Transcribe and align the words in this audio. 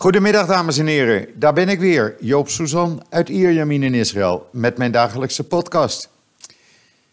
Goedemiddag 0.00 0.46
dames 0.46 0.78
en 0.78 0.86
heren, 0.86 1.26
daar 1.34 1.52
ben 1.52 1.68
ik 1.68 1.80
weer, 1.80 2.16
Joop 2.20 2.48
Suzan 2.48 3.02
uit 3.08 3.28
Ierjamin 3.28 3.82
in 3.82 3.94
Israël 3.94 4.48
met 4.50 4.78
mijn 4.78 4.92
dagelijkse 4.92 5.44
podcast. 5.44 6.08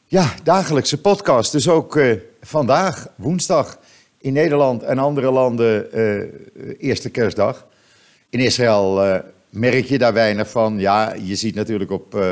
Ja, 0.05 0.33
dagelijkse 0.43 1.01
podcast, 1.01 1.51
dus 1.51 1.69
ook 1.69 1.95
uh, 1.95 2.17
vandaag, 2.41 3.07
woensdag, 3.15 3.79
in 4.17 4.33
Nederland 4.33 4.83
en 4.83 4.97
andere 4.97 5.31
landen 5.31 5.87
uh, 5.93 6.75
eerste 6.79 7.09
kerstdag. 7.09 7.65
In 8.29 8.39
Israël 8.39 9.05
uh, 9.05 9.15
merk 9.49 9.85
je 9.85 9.97
daar 9.97 10.13
weinig 10.13 10.49
van. 10.49 10.79
Ja, 10.79 11.13
je 11.13 11.35
ziet 11.35 11.55
natuurlijk 11.55 11.91
op 11.91 12.23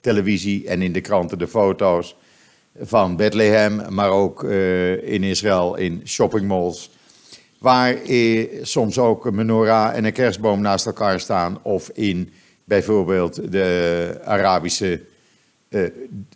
televisie 0.00 0.68
en 0.68 0.82
in 0.82 0.92
de 0.92 1.00
kranten 1.00 1.38
de 1.38 1.48
foto's 1.48 2.16
van 2.80 3.16
Bethlehem, 3.16 3.94
maar 3.94 4.10
ook 4.10 4.44
in 5.02 5.22
Israël 5.22 5.76
in 5.76 6.02
shoppingmalls 6.04 6.90
waar 7.58 7.94
eh, 7.94 8.48
soms 8.62 8.98
ook 8.98 9.26
een 9.26 9.34
menorah 9.34 9.96
en 9.96 10.04
een 10.04 10.12
kerstboom 10.12 10.60
naast 10.60 10.86
elkaar 10.86 11.20
staan. 11.20 11.58
Of 11.62 11.88
in 11.88 12.32
bijvoorbeeld 12.64 13.52
de 13.52 14.20
Arabische 14.24 15.00
eh, 15.68 15.82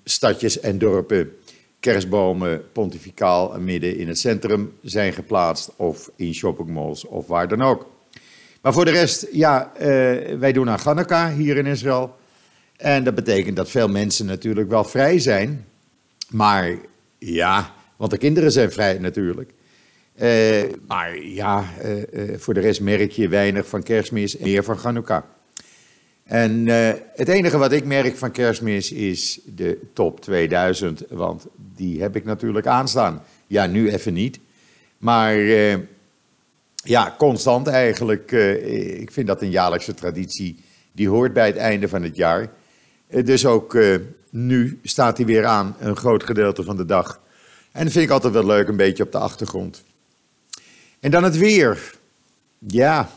stadjes 0.04 0.60
en 0.60 0.78
dorpen 0.78 1.32
kerstbomen 1.80 2.62
pontificaal 2.72 3.60
midden 3.60 3.96
in 3.96 4.08
het 4.08 4.18
centrum 4.18 4.72
zijn 4.82 5.12
geplaatst. 5.12 5.70
Of 5.76 6.10
in 6.16 6.34
shoppingmalls 6.34 7.04
of 7.04 7.26
waar 7.26 7.48
dan 7.48 7.62
ook. 7.62 7.90
Maar 8.60 8.72
voor 8.72 8.84
de 8.84 8.90
rest, 8.90 9.26
ja, 9.32 9.72
eh, 9.74 9.86
wij 10.38 10.52
doen 10.52 10.70
aan 10.70 10.78
Hanukkah 10.84 11.34
hier 11.34 11.56
in 11.56 11.66
Israël. 11.66 12.16
En 12.76 13.04
dat 13.04 13.14
betekent 13.14 13.56
dat 13.56 13.70
veel 13.70 13.88
mensen 13.88 14.26
natuurlijk 14.26 14.68
wel 14.68 14.84
vrij 14.84 15.18
zijn. 15.18 15.64
Maar 16.28 16.76
ja, 17.18 17.72
want 17.96 18.10
de 18.10 18.18
kinderen 18.18 18.52
zijn 18.52 18.72
vrij 18.72 18.98
natuurlijk. 18.98 19.50
Uh, 20.20 20.62
maar 20.86 21.22
ja, 21.22 21.64
uh, 21.84 21.96
uh, 22.12 22.38
voor 22.38 22.54
de 22.54 22.60
rest 22.60 22.80
merk 22.80 23.10
je 23.12 23.28
weinig 23.28 23.66
van 23.66 23.82
kerstmis 23.82 24.36
en 24.36 24.44
meer 24.44 24.64
van 24.64 24.76
Hanukkah. 24.76 25.22
En 26.24 26.66
het 27.16 27.28
enige 27.28 27.58
wat 27.58 27.72
ik 27.72 27.84
merk 27.84 28.16
van 28.16 28.30
kerstmis 28.30 28.92
is 28.92 29.40
de 29.44 29.80
top 29.92 30.20
2000, 30.20 31.04
want 31.08 31.46
die 31.76 32.00
heb 32.02 32.16
ik 32.16 32.24
natuurlijk 32.24 32.66
aanstaan. 32.66 33.22
Ja, 33.46 33.66
nu 33.66 33.90
even 33.90 34.12
niet. 34.12 34.38
Maar 34.98 35.36
ja, 36.74 37.14
constant 37.18 37.66
eigenlijk. 37.66 38.32
ik 39.00 39.10
vind 39.10 39.26
dat 39.26 39.42
een 39.42 39.50
jaarlijkse 39.50 39.94
traditie. 39.94 40.58
Die 40.92 41.08
hoort 41.08 41.32
bij 41.32 41.46
het 41.46 41.56
einde 41.56 41.88
van 41.88 42.02
het 42.02 42.16
jaar. 42.16 42.48
dus 43.24 43.46
ook 43.46 43.76
nu 44.30 44.78
staat 44.82 45.16
hij 45.16 45.26
weer 45.26 45.44
aan, 45.44 45.76
een 45.78 45.96
groot 45.96 46.22
gedeelte 46.24 46.62
van 46.62 46.76
de 46.76 46.84
dag. 46.84 47.20
En 47.72 47.84
dat 47.84 47.92
vind 47.92 48.04
ik 48.04 48.10
altijd 48.10 48.32
wel 48.32 48.46
leuk, 48.46 48.68
een 48.68 48.76
beetje 48.76 49.02
op 49.02 49.12
de 49.12 49.18
achtergrond. 49.18 49.82
En 51.02 51.10
dan 51.10 51.24
het 51.24 51.36
weer. 51.36 51.94
Ja, 52.58 53.10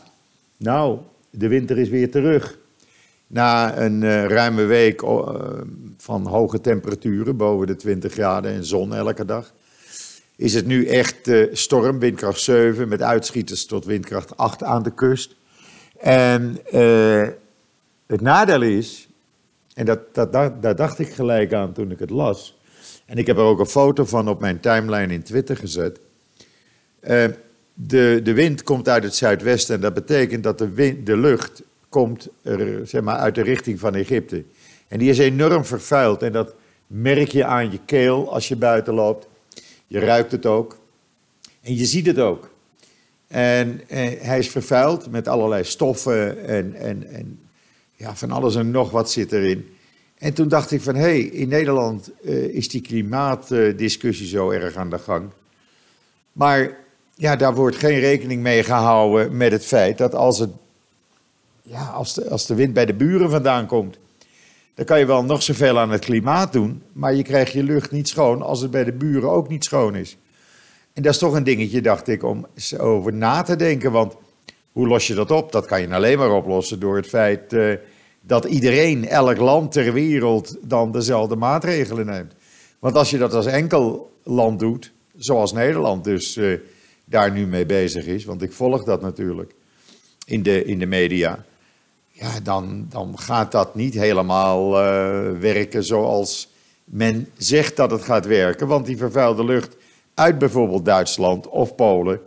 nou, 0.56 0.98
de 1.30 1.48
winter 1.48 1.78
is 1.78 1.88
weer 1.88 2.10
terug. 2.10 2.58
Na 3.26 3.78
een 3.78 4.02
uh, 4.02 4.24
ruime 4.24 4.64
week 4.64 5.02
uh, 5.02 5.28
van 5.96 6.26
hoge 6.26 6.60
temperaturen, 6.60 7.36
boven 7.36 7.66
de 7.66 7.76
20 7.76 8.12
graden 8.12 8.52
en 8.52 8.64
zon 8.64 8.94
elke 8.94 9.24
dag, 9.24 9.52
is 10.36 10.54
het 10.54 10.66
nu 10.66 10.86
echt 10.86 11.28
uh, 11.28 11.54
storm, 11.54 11.98
windkracht 11.98 12.40
7, 12.40 12.88
met 12.88 13.02
uitschieters 13.02 13.66
tot 13.66 13.84
windkracht 13.84 14.36
8 14.36 14.62
aan 14.62 14.82
de 14.82 14.94
kust. 14.94 15.34
En 16.00 16.58
het 18.06 18.20
nadeel 18.20 18.62
is, 18.62 19.08
en 19.74 19.86
dat, 19.86 20.14
dat, 20.14 20.32
dat, 20.32 20.62
daar 20.62 20.76
dacht 20.76 20.98
ik 20.98 21.08
gelijk 21.08 21.52
aan 21.52 21.72
toen 21.72 21.90
ik 21.90 21.98
het 21.98 22.10
las, 22.10 22.58
en 23.04 23.18
ik 23.18 23.26
heb 23.26 23.36
er 23.36 23.42
ook 23.42 23.58
een 23.58 23.66
foto 23.66 24.04
van 24.04 24.28
op 24.28 24.40
mijn 24.40 24.60
timeline 24.60 25.12
in 25.12 25.22
Twitter 25.22 25.56
gezet. 25.56 26.00
De, 27.78 28.20
de 28.22 28.32
wind 28.32 28.62
komt 28.62 28.88
uit 28.88 29.02
het 29.02 29.14
zuidwesten 29.14 29.74
en 29.74 29.80
dat 29.80 29.94
betekent 29.94 30.42
dat 30.42 30.58
de, 30.58 30.68
wind, 30.68 31.06
de 31.06 31.16
lucht 31.16 31.62
komt 31.88 32.28
er, 32.42 32.86
zeg 32.86 33.02
maar, 33.02 33.16
uit 33.16 33.34
de 33.34 33.42
richting 33.42 33.80
van 33.80 33.94
Egypte. 33.94 34.44
En 34.88 34.98
die 34.98 35.10
is 35.10 35.18
enorm 35.18 35.64
vervuild 35.64 36.22
en 36.22 36.32
dat 36.32 36.54
merk 36.86 37.28
je 37.28 37.44
aan 37.44 37.70
je 37.70 37.78
keel 37.84 38.32
als 38.32 38.48
je 38.48 38.56
buiten 38.56 38.94
loopt. 38.94 39.26
Je 39.86 39.98
ruikt 39.98 40.32
het 40.32 40.46
ook 40.46 40.78
en 41.62 41.76
je 41.76 41.84
ziet 41.84 42.06
het 42.06 42.18
ook. 42.18 42.50
En, 43.28 43.80
en 43.88 44.18
hij 44.18 44.38
is 44.38 44.50
vervuild 44.50 45.10
met 45.10 45.28
allerlei 45.28 45.64
stoffen 45.64 46.46
en, 46.46 46.74
en, 46.74 47.08
en 47.08 47.38
ja, 47.96 48.16
van 48.16 48.30
alles 48.30 48.54
en 48.54 48.70
nog 48.70 48.90
wat 48.90 49.10
zit 49.10 49.32
erin. 49.32 49.76
En 50.18 50.34
toen 50.34 50.48
dacht 50.48 50.70
ik 50.70 50.80
van, 50.80 50.94
hé, 50.94 51.00
hey, 51.00 51.20
in 51.20 51.48
Nederland 51.48 52.10
uh, 52.24 52.32
is 52.44 52.68
die 52.68 52.80
klimaatdiscussie 52.80 54.26
zo 54.26 54.50
erg 54.50 54.76
aan 54.76 54.90
de 54.90 54.98
gang. 54.98 55.28
Maar 56.32 56.76
ja, 57.18 57.36
daar 57.36 57.54
wordt 57.54 57.76
geen 57.76 57.98
rekening 57.98 58.42
mee 58.42 58.62
gehouden 58.62 59.36
met 59.36 59.52
het 59.52 59.64
feit 59.64 59.98
dat 59.98 60.14
als, 60.14 60.38
het, 60.38 60.50
ja, 61.62 61.84
als, 61.84 62.14
de, 62.14 62.30
als 62.30 62.46
de 62.46 62.54
wind 62.54 62.72
bij 62.72 62.86
de 62.86 62.94
buren 62.94 63.30
vandaan 63.30 63.66
komt, 63.66 63.98
dan 64.74 64.84
kan 64.84 64.98
je 64.98 65.06
wel 65.06 65.24
nog 65.24 65.42
zoveel 65.42 65.78
aan 65.78 65.90
het 65.90 66.04
klimaat 66.04 66.52
doen, 66.52 66.82
maar 66.92 67.14
je 67.14 67.22
krijgt 67.22 67.52
je 67.52 67.62
lucht 67.62 67.90
niet 67.90 68.08
schoon 68.08 68.42
als 68.42 68.60
het 68.60 68.70
bij 68.70 68.84
de 68.84 68.92
buren 68.92 69.30
ook 69.30 69.48
niet 69.48 69.64
schoon 69.64 69.94
is. 69.94 70.16
En 70.92 71.02
dat 71.02 71.12
is 71.12 71.18
toch 71.18 71.34
een 71.34 71.44
dingetje, 71.44 71.80
dacht 71.80 72.08
ik, 72.08 72.22
om 72.22 72.46
over 72.78 73.12
na 73.12 73.42
te 73.42 73.56
denken. 73.56 73.92
Want 73.92 74.14
hoe 74.72 74.86
los 74.86 75.06
je 75.06 75.14
dat 75.14 75.30
op? 75.30 75.52
Dat 75.52 75.66
kan 75.66 75.80
je 75.80 75.94
alleen 75.94 76.18
maar 76.18 76.32
oplossen 76.32 76.80
door 76.80 76.96
het 76.96 77.06
feit 77.06 77.52
uh, 77.52 77.74
dat 78.20 78.44
iedereen, 78.44 79.08
elk 79.08 79.36
land 79.36 79.72
ter 79.72 79.92
wereld, 79.92 80.56
dan 80.62 80.92
dezelfde 80.92 81.36
maatregelen 81.36 82.06
neemt. 82.06 82.32
Want 82.78 82.96
als 82.96 83.10
je 83.10 83.18
dat 83.18 83.34
als 83.34 83.46
enkel 83.46 84.12
land 84.22 84.58
doet, 84.58 84.92
zoals 85.16 85.52
Nederland 85.52 86.04
dus. 86.04 86.36
Uh, 86.36 86.58
daar 87.08 87.32
nu 87.32 87.46
mee 87.46 87.66
bezig 87.66 88.06
is, 88.06 88.24
want 88.24 88.42
ik 88.42 88.52
volg 88.52 88.84
dat 88.84 89.00
natuurlijk 89.00 89.54
in 90.24 90.42
de, 90.42 90.64
in 90.64 90.78
de 90.78 90.86
media, 90.86 91.44
ja, 92.10 92.40
dan, 92.42 92.86
dan 92.90 93.18
gaat 93.18 93.52
dat 93.52 93.74
niet 93.74 93.94
helemaal 93.94 94.70
uh, 94.70 95.38
werken 95.38 95.84
zoals 95.84 96.48
men 96.84 97.28
zegt 97.36 97.76
dat 97.76 97.90
het 97.90 98.02
gaat 98.02 98.26
werken. 98.26 98.66
Want 98.66 98.86
die 98.86 98.96
vervuilde 98.96 99.44
lucht 99.44 99.76
uit 100.14 100.38
bijvoorbeeld 100.38 100.84
Duitsland 100.84 101.48
of 101.48 101.74
Polen, 101.74 102.20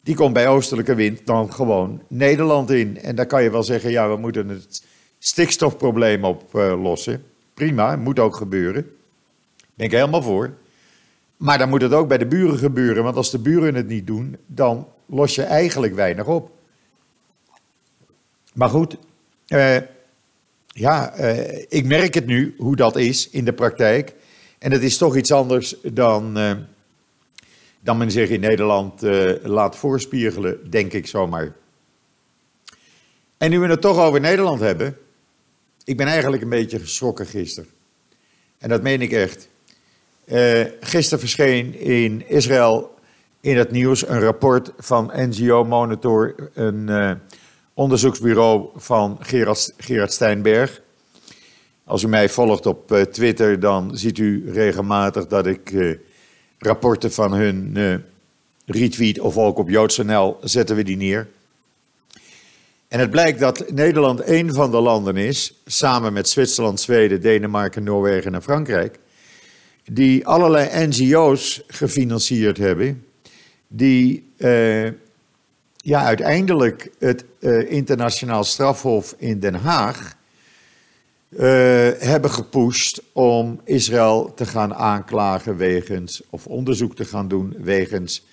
die 0.00 0.14
komt 0.14 0.32
bij 0.32 0.48
oostelijke 0.48 0.94
wind 0.94 1.26
dan 1.26 1.52
gewoon 1.52 2.02
Nederland 2.08 2.70
in. 2.70 3.00
En 3.00 3.16
dan 3.16 3.26
kan 3.26 3.42
je 3.42 3.50
wel 3.50 3.62
zeggen, 3.62 3.90
ja, 3.90 4.08
we 4.08 4.16
moeten 4.16 4.48
het 4.48 4.82
stikstofprobleem 5.18 6.24
oplossen. 6.24 7.12
Uh, 7.12 7.18
Prima, 7.54 7.96
moet 7.96 8.18
ook 8.18 8.36
gebeuren. 8.36 8.90
Ben 9.74 9.86
ik 9.86 9.92
helemaal 9.92 10.22
voor. 10.22 10.52
Maar 11.36 11.58
dan 11.58 11.68
moet 11.68 11.82
het 11.82 11.92
ook 11.92 12.08
bij 12.08 12.18
de 12.18 12.26
buren 12.26 12.58
gebeuren, 12.58 13.02
want 13.02 13.16
als 13.16 13.30
de 13.30 13.38
buren 13.38 13.74
het 13.74 13.88
niet 13.88 14.06
doen, 14.06 14.36
dan 14.46 14.88
los 15.06 15.34
je 15.34 15.42
eigenlijk 15.42 15.94
weinig 15.94 16.26
op. 16.26 16.50
Maar 18.52 18.68
goed, 18.68 18.96
uh, 19.48 19.76
ja, 20.66 21.18
uh, 21.18 21.62
ik 21.68 21.84
merk 21.84 22.14
het 22.14 22.26
nu 22.26 22.54
hoe 22.58 22.76
dat 22.76 22.96
is 22.96 23.30
in 23.30 23.44
de 23.44 23.52
praktijk. 23.52 24.14
En 24.58 24.72
het 24.72 24.82
is 24.82 24.96
toch 24.96 25.16
iets 25.16 25.32
anders 25.32 25.76
dan, 25.82 26.38
uh, 26.38 26.52
dan 27.80 27.96
men 27.96 28.10
zich 28.10 28.28
in 28.28 28.40
Nederland 28.40 29.02
laat 29.42 29.76
voorspiegelen, 29.76 30.70
denk 30.70 30.92
ik 30.92 31.06
zomaar. 31.06 31.52
En 33.36 33.50
nu 33.50 33.58
we 33.58 33.66
het 33.66 33.80
toch 33.80 33.98
over 33.98 34.20
Nederland 34.20 34.60
hebben, 34.60 34.98
ik 35.84 35.96
ben 35.96 36.06
eigenlijk 36.06 36.42
een 36.42 36.48
beetje 36.48 36.78
geschrokken 36.78 37.26
gisteren. 37.26 37.70
En 38.58 38.68
dat 38.68 38.82
meen 38.82 39.02
ik 39.02 39.12
echt. 39.12 39.48
Uh, 40.26 40.64
gisteren 40.80 41.18
verscheen 41.18 41.78
in 41.78 42.28
Israël 42.28 42.94
in 43.40 43.56
het 43.56 43.70
nieuws 43.70 44.08
een 44.08 44.20
rapport 44.20 44.72
van 44.78 45.12
NGO 45.14 45.64
Monitor, 45.64 46.34
een 46.54 46.86
uh, 46.88 47.12
onderzoeksbureau 47.74 48.68
van 48.76 49.18
Gerard, 49.76 50.12
Steinberg. 50.12 50.80
Als 51.84 52.02
u 52.02 52.08
mij 52.08 52.28
volgt 52.28 52.66
op 52.66 52.92
uh, 52.92 53.02
Twitter, 53.02 53.60
dan 53.60 53.96
ziet 53.96 54.18
u 54.18 54.52
regelmatig 54.52 55.26
dat 55.26 55.46
ik 55.46 55.96
rapporten 56.58 57.12
van 57.12 57.32
hun 57.32 57.76
retweet 58.66 59.20
of 59.20 59.36
ook 59.38 59.58
op 59.58 59.68
JoodsNL 59.68 60.38
zetten 60.42 60.76
we 60.76 60.82
die 60.82 60.96
neer. 60.96 61.28
En 62.88 63.00
het 63.00 63.10
blijkt 63.10 63.38
dat 63.38 63.70
Nederland 63.70 64.28
een 64.28 64.54
van 64.54 64.70
de 64.70 64.80
landen 64.80 65.16
is, 65.16 65.54
samen 65.64 66.12
met 66.12 66.28
Zwitserland, 66.28 66.80
Zweden, 66.80 67.20
Denemarken, 67.20 67.84
Noorwegen 67.84 68.34
en 68.34 68.42
Frankrijk, 68.42 68.98
die 69.84 70.26
allerlei 70.26 70.86
NGO's 70.86 71.62
gefinancierd 71.66 72.58
hebben, 72.58 73.04
die 73.68 74.24
uh, 74.38 74.86
ja, 75.76 76.04
uiteindelijk 76.04 76.90
het 76.98 77.24
uh, 77.38 77.70
internationaal 77.70 78.44
strafhof 78.44 79.14
in 79.18 79.40
Den 79.40 79.54
Haag 79.54 80.16
uh, 81.28 81.40
hebben 81.98 82.30
gepusht 82.30 83.02
om 83.12 83.60
Israël 83.64 84.32
te 84.34 84.46
gaan 84.46 84.74
aanklagen 84.74 85.56
wegens, 85.56 86.22
of 86.30 86.46
onderzoek 86.46 86.96
te 86.96 87.04
gaan 87.04 87.28
doen 87.28 87.56
wegens 87.58 88.26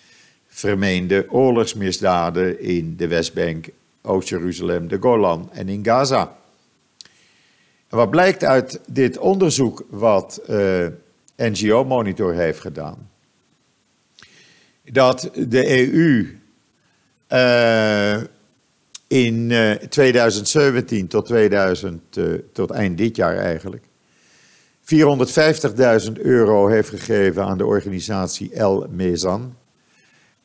vermeende 0.47 1.25
oorlogsmisdaden 1.29 2.61
in 2.61 2.95
de 2.97 3.07
Westbank, 3.07 3.69
Oost-Jeruzalem, 4.01 4.87
de 4.87 4.97
Golan 4.99 5.49
en 5.51 5.69
in 5.69 5.83
Gaza. 5.85 6.35
En 7.89 7.97
wat 7.97 8.09
blijkt 8.09 8.43
uit 8.43 8.79
dit 8.87 9.17
onderzoek 9.17 9.85
wat 9.89 10.41
NGO 11.41 11.83
Monitor 11.83 12.33
heeft 12.33 12.59
gedaan. 12.59 13.09
Dat 14.91 15.29
de 15.33 15.93
EU 15.93 16.27
uh, 17.29 18.23
in 19.07 19.53
2017 19.89 21.07
tot, 21.07 21.25
2000, 21.25 22.19
tot 22.53 22.71
eind 22.71 22.97
dit 22.97 23.15
jaar 23.15 23.37
eigenlijk 23.37 23.83
450.000 24.81 26.11
euro 26.13 26.67
heeft 26.67 26.89
gegeven 26.89 27.45
aan 27.45 27.57
de 27.57 27.65
organisatie 27.65 28.53
El 28.53 28.87
Mezan. 28.89 29.55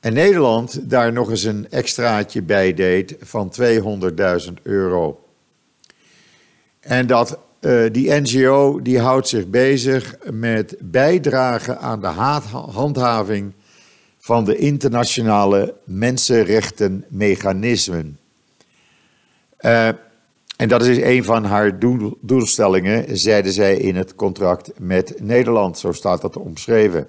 En 0.00 0.12
Nederland 0.12 0.90
daar 0.90 1.12
nog 1.12 1.30
eens 1.30 1.42
een 1.44 1.70
extraatje 1.70 2.42
bij 2.42 2.74
deed 2.74 3.16
van 3.20 3.52
200.000 4.46 4.52
euro. 4.62 5.24
En 6.80 7.06
dat, 7.06 7.38
uh, 7.60 7.86
die 7.92 8.10
NGO 8.10 8.82
die 8.82 9.00
houdt 9.00 9.28
zich 9.28 9.46
bezig 9.46 10.16
met 10.30 10.76
bijdragen 10.80 11.80
aan 11.80 12.00
de 12.00 12.06
handhaving 12.70 13.52
van 14.18 14.44
de 14.44 14.56
internationale 14.56 15.74
mensenrechtenmechanismen. 15.84 18.18
Uh, 19.60 19.88
en 20.56 20.68
dat 20.68 20.86
is 20.86 20.98
een 20.98 21.24
van 21.24 21.44
haar 21.44 21.78
doelstellingen, 22.20 23.18
zeiden 23.18 23.52
zij 23.52 23.76
in 23.76 23.96
het 23.96 24.14
contract 24.14 24.70
met 24.78 25.20
Nederland. 25.20 25.78
Zo 25.78 25.92
staat 25.92 26.20
dat 26.20 26.36
omschreven. 26.36 27.08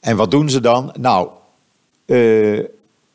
En 0.00 0.16
wat 0.16 0.30
doen 0.30 0.50
ze 0.50 0.60
dan? 0.60 0.94
Nou, 0.98 1.28
uh, 2.06 2.64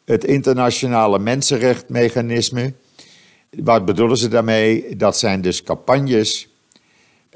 het 0.06 0.24
internationale 0.24 1.20
mensenrechtmechanisme. 1.20 2.74
Wat 3.64 3.86
bedoelen 3.86 4.18
ze 4.18 4.28
daarmee? 4.28 4.96
Dat 4.96 5.18
zijn 5.18 5.42
dus 5.42 5.64
campagnes 5.64 6.48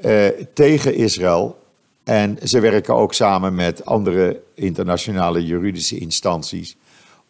uh, 0.04 0.26
tegen 0.54 0.94
Israël. 0.94 1.58
En 2.04 2.38
ze 2.44 2.60
werken 2.60 2.94
ook 2.94 3.14
samen 3.14 3.54
met 3.54 3.84
andere 3.84 4.40
internationale 4.54 5.44
juridische 5.44 5.98
instanties 5.98 6.76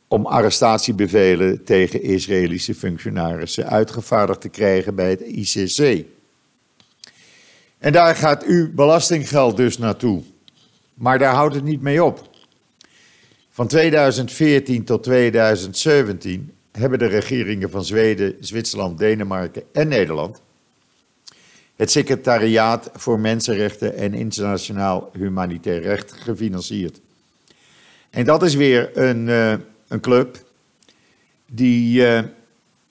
om 0.09 0.27
arrestatiebevelen 0.27 1.65
tegen 1.65 2.03
Israëlische 2.03 2.75
functionarissen 2.75 3.67
uitgevaardigd 3.67 4.41
te 4.41 4.49
krijgen 4.49 4.95
bij 4.95 5.11
het 5.11 5.21
ICC. 5.21 6.05
En 7.79 7.93
daar 7.93 8.17
gaat 8.17 8.45
uw 8.45 8.75
belastinggeld 8.75 9.57
dus 9.57 9.79
naartoe. 9.79 10.23
Maar 10.95 11.19
daar 11.19 11.35
houdt 11.35 11.55
het 11.55 11.65
niet 11.65 11.83
mee 11.83 12.05
op. 12.05 12.29
Van 13.51 13.67
2014 13.67 14.85
tot 14.85 15.03
2017 15.03 16.53
hebben 16.73 16.99
de 16.99 17.07
regeringen 17.07 17.71
van 17.71 17.85
Zweden, 17.85 18.37
Zwitserland, 18.41 18.99
Denemarken 18.99 19.63
en 19.73 19.89
Nederland 19.89 20.41
het 21.81 21.91
Secretariaat 21.91 22.91
voor 22.95 23.21
Mensenrechten 23.21 23.97
en 23.97 24.15
Internationaal 24.15 25.11
Humanitair 25.13 25.83
Recht 25.83 26.13
gefinancierd. 26.13 27.01
En 28.11 28.25
dat 28.25 28.43
is 28.43 28.55
weer 28.55 28.99
een, 28.99 29.27
uh, 29.27 29.53
een 29.89 30.01
club 30.01 30.45
die 31.47 32.01
uh, 32.01 32.21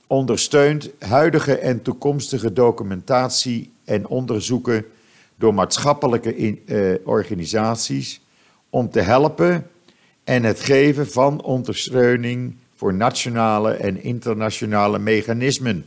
ondersteunt 0.07 0.89
huidige 0.99 1.57
en 1.57 1.81
toekomstige 1.81 2.53
documentatie 2.53 3.71
en 3.83 4.07
onderzoeken 4.07 4.85
door 5.35 5.53
maatschappelijke 5.53 6.35
uh, 6.65 6.95
organisaties 7.03 8.21
om 8.69 8.89
te 8.89 9.01
helpen 9.01 9.67
en 10.23 10.43
het 10.43 10.59
geven 10.59 11.09
van 11.11 11.41
ondersteuning 11.43 12.55
voor 12.79 12.93
nationale 12.93 13.71
en 13.71 14.03
internationale 14.03 14.99
mechanismen. 14.99 15.85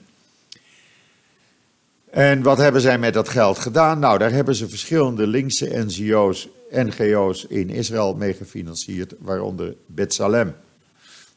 En 2.11 2.43
wat 2.43 2.59
hebben 2.59 2.81
zij 2.81 2.99
met 2.99 3.15
dat 3.15 3.29
geld 3.29 3.59
gedaan? 3.59 3.99
Nou, 3.99 4.19
daar 4.19 4.33
hebben 4.33 4.55
ze 4.55 4.69
verschillende 4.69 5.27
linkse 5.27 5.85
NGO's, 5.85 6.49
NGO's 6.71 7.44
in 7.44 7.71
Israël 7.71 8.15
mee 8.15 8.35
gefinancierd, 8.35 9.15
waaronder 9.19 9.75
Betsalem. 9.87 10.55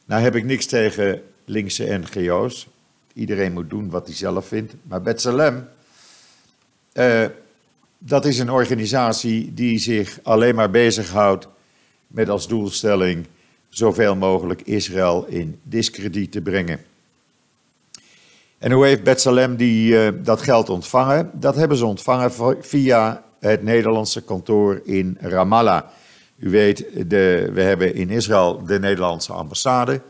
Nou 0.04 0.22
heb 0.22 0.34
ik 0.34 0.44
niks 0.44 0.66
tegen 0.66 1.22
linkse 1.44 1.98
NGO's. 1.98 2.66
Iedereen 3.12 3.52
moet 3.52 3.70
doen 3.70 3.90
wat 3.90 4.06
hij 4.06 4.16
zelf 4.16 4.46
vindt. 4.46 4.74
Maar 4.82 5.02
Betsalem, 5.02 5.68
uh, 6.94 7.24
dat 7.98 8.24
is 8.24 8.38
een 8.38 8.50
organisatie 8.50 9.54
die 9.54 9.78
zich 9.78 10.18
alleen 10.22 10.54
maar 10.54 10.70
bezighoudt 10.70 11.48
met 12.06 12.28
als 12.28 12.48
doelstelling 12.48 13.26
zoveel 13.68 14.16
mogelijk 14.16 14.62
Israël 14.62 15.26
in 15.28 15.60
discrediet 15.62 16.32
te 16.32 16.40
brengen. 16.40 16.80
En 18.58 18.72
hoe 18.72 18.86
heeft 18.86 19.02
Betsalem 19.02 19.56
die, 19.56 19.92
uh, 19.92 20.08
dat 20.24 20.42
geld 20.42 20.68
ontvangen? 20.68 21.30
Dat 21.32 21.56
hebben 21.56 21.76
ze 21.76 21.86
ontvangen 21.86 22.56
via 22.60 23.22
het 23.38 23.62
Nederlandse 23.62 24.22
kantoor 24.22 24.80
in 24.84 25.16
Ramallah. 25.20 25.82
U 26.38 26.50
weet, 26.50 27.10
de, 27.10 27.50
we 27.52 27.62
hebben 27.62 27.94
in 27.94 28.10
Israël 28.10 28.64
de 28.64 28.78
Nederlandse 28.78 29.32
ambassade. 29.32 30.00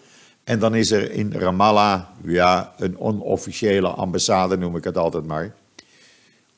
En 0.45 0.59
dan 0.59 0.75
is 0.75 0.91
er 0.91 1.11
in 1.11 1.33
Ramallah, 1.33 2.03
ja, 2.25 2.75
een 2.79 2.99
onofficiële 2.99 3.89
ambassade 3.89 4.57
noem 4.57 4.77
ik 4.77 4.85
het 4.85 4.99
altijd 4.99 5.27
maar. 5.27 5.55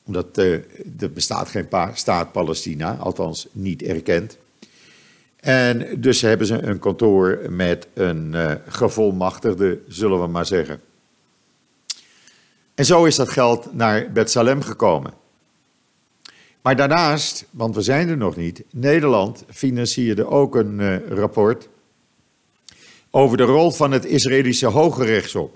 Omdat 0.05 0.37
uh, 0.37 0.53
er 0.99 1.11
bestaat 1.13 1.49
geen 1.49 1.67
staat 1.93 2.31
Palestina, 2.31 2.95
althans 2.95 3.47
niet 3.51 3.81
erkend. 3.81 4.37
En 5.39 6.01
dus 6.01 6.21
hebben 6.21 6.47
ze 6.47 6.61
een 6.61 6.79
kantoor 6.79 7.39
met 7.49 7.87
een 7.93 8.31
uh, 8.33 8.51
gevolmachtigde, 8.67 9.79
zullen 9.87 10.21
we 10.21 10.27
maar 10.27 10.45
zeggen. 10.45 10.81
En 12.75 12.85
zo 12.85 13.05
is 13.05 13.15
dat 13.15 13.29
geld 13.29 13.73
naar 13.73 14.11
Betsalem 14.11 14.61
gekomen. 14.61 15.13
Maar 16.61 16.75
daarnaast, 16.75 17.45
want 17.51 17.75
we 17.75 17.81
zijn 17.81 18.09
er 18.09 18.17
nog 18.17 18.35
niet, 18.35 18.63
Nederland 18.69 19.43
financierde 19.49 20.27
ook 20.27 20.55
een 20.55 20.79
uh, 20.79 21.07
rapport 21.07 21.69
over 23.09 23.37
de 23.37 23.43
rol 23.43 23.71
van 23.71 23.91
het 23.91 24.05
Israëlische 24.05 24.67
Hoge 24.67 25.05
Rechtshof 25.05 25.51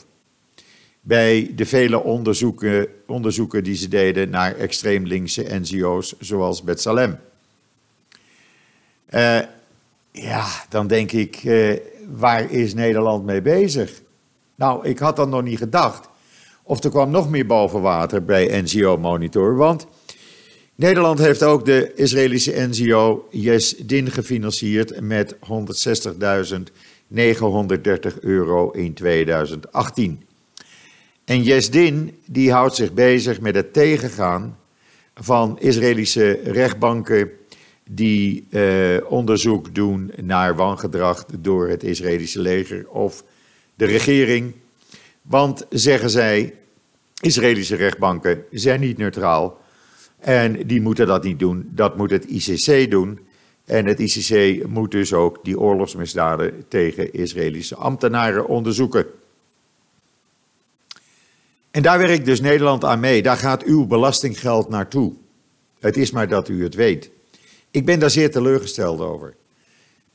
bij 1.01 1.51
de 1.56 1.65
vele 1.65 2.03
onderzoeken, 2.03 2.88
onderzoeken 3.07 3.63
die 3.63 3.75
ze 3.75 3.88
deden 3.88 4.29
naar 4.29 4.56
extreem 4.56 5.06
linkse 5.06 5.45
NGO's 5.50 6.15
zoals 6.19 6.63
Betsalem. 6.63 7.19
Uh, 9.09 9.39
ja, 10.13 10.45
dan 10.69 10.88
denk 10.88 11.12
ik, 11.12 11.44
uh, 11.44 11.77
waar 12.07 12.51
is 12.51 12.74
Nederland 12.74 13.25
mee 13.25 13.42
bezig? 13.42 14.01
Nou, 14.56 14.88
ik 14.88 15.00
had 15.00 15.15
dat 15.15 15.30
nog 15.30 15.44
niet 15.44 15.57
gedacht. 15.57 16.07
Of 16.63 16.83
er 16.83 16.89
kwam 16.89 17.12
nog 17.12 17.30
meer 17.30 17.45
boven 17.45 17.81
water 17.81 18.25
bij 18.25 18.62
NGO 18.62 18.98
Monitor, 18.98 19.56
want 19.56 19.88
Nederland 20.75 21.19
heeft 21.19 21.44
ook 21.44 21.65
de 21.65 21.94
Israëlische 21.95 22.68
NGO 22.68 23.27
Yes 23.31 23.77
Din 23.77 24.12
gefinancierd 24.12 25.01
met 25.01 25.36
160.930 25.36 25.39
euro 28.19 28.71
in 28.71 28.94
2018. 28.94 30.25
En 31.25 31.43
Din 31.43 32.17
die 32.25 32.51
houdt 32.51 32.75
zich 32.75 32.93
bezig 32.93 33.39
met 33.39 33.55
het 33.55 33.74
tegengaan 33.74 34.58
van 35.13 35.60
Israëlische 35.60 36.39
rechtbanken 36.43 37.29
die 37.95 38.45
eh, 38.50 38.97
onderzoek 39.07 39.75
doen 39.75 40.12
naar 40.21 40.55
wangedrag 40.55 41.25
door 41.39 41.67
het 41.67 41.83
Israëlische 41.83 42.39
leger 42.39 42.89
of 42.89 43.23
de 43.75 43.85
regering. 43.85 44.53
Want, 45.21 45.65
zeggen 45.69 46.09
zij, 46.09 46.53
Israëlische 47.21 47.75
rechtbanken 47.75 48.43
zijn 48.51 48.79
niet 48.79 48.97
neutraal 48.97 49.62
en 50.19 50.67
die 50.67 50.81
moeten 50.81 51.07
dat 51.07 51.23
niet 51.23 51.39
doen. 51.39 51.69
Dat 51.71 51.97
moet 51.97 52.09
het 52.09 52.25
ICC 52.25 52.91
doen. 52.91 53.19
En 53.65 53.85
het 53.85 54.00
ICC 54.00 54.67
moet 54.67 54.91
dus 54.91 55.13
ook 55.13 55.39
die 55.43 55.59
oorlogsmisdaden 55.59 56.65
tegen 56.67 57.13
Israëlische 57.13 57.75
ambtenaren 57.75 58.47
onderzoeken. 58.47 59.05
En 61.71 61.81
daar 61.81 61.97
werkt 61.97 62.25
dus 62.25 62.41
Nederland 62.41 62.83
aan 62.83 63.00
mee. 63.00 63.21
Daar 63.21 63.38
gaat 63.38 63.63
uw 63.63 63.85
belastinggeld 63.85 64.69
naartoe. 64.69 65.13
Het 65.79 65.97
is 65.97 66.12
maar 66.12 66.27
dat 66.27 66.50
u 66.50 66.63
het 66.63 66.75
weet. 66.75 67.09
Ik 67.74 67.86
ben 67.86 68.00
daar 68.00 68.10
zeer 68.10 68.32
teleurgesteld 68.32 69.00
over. 69.00 69.36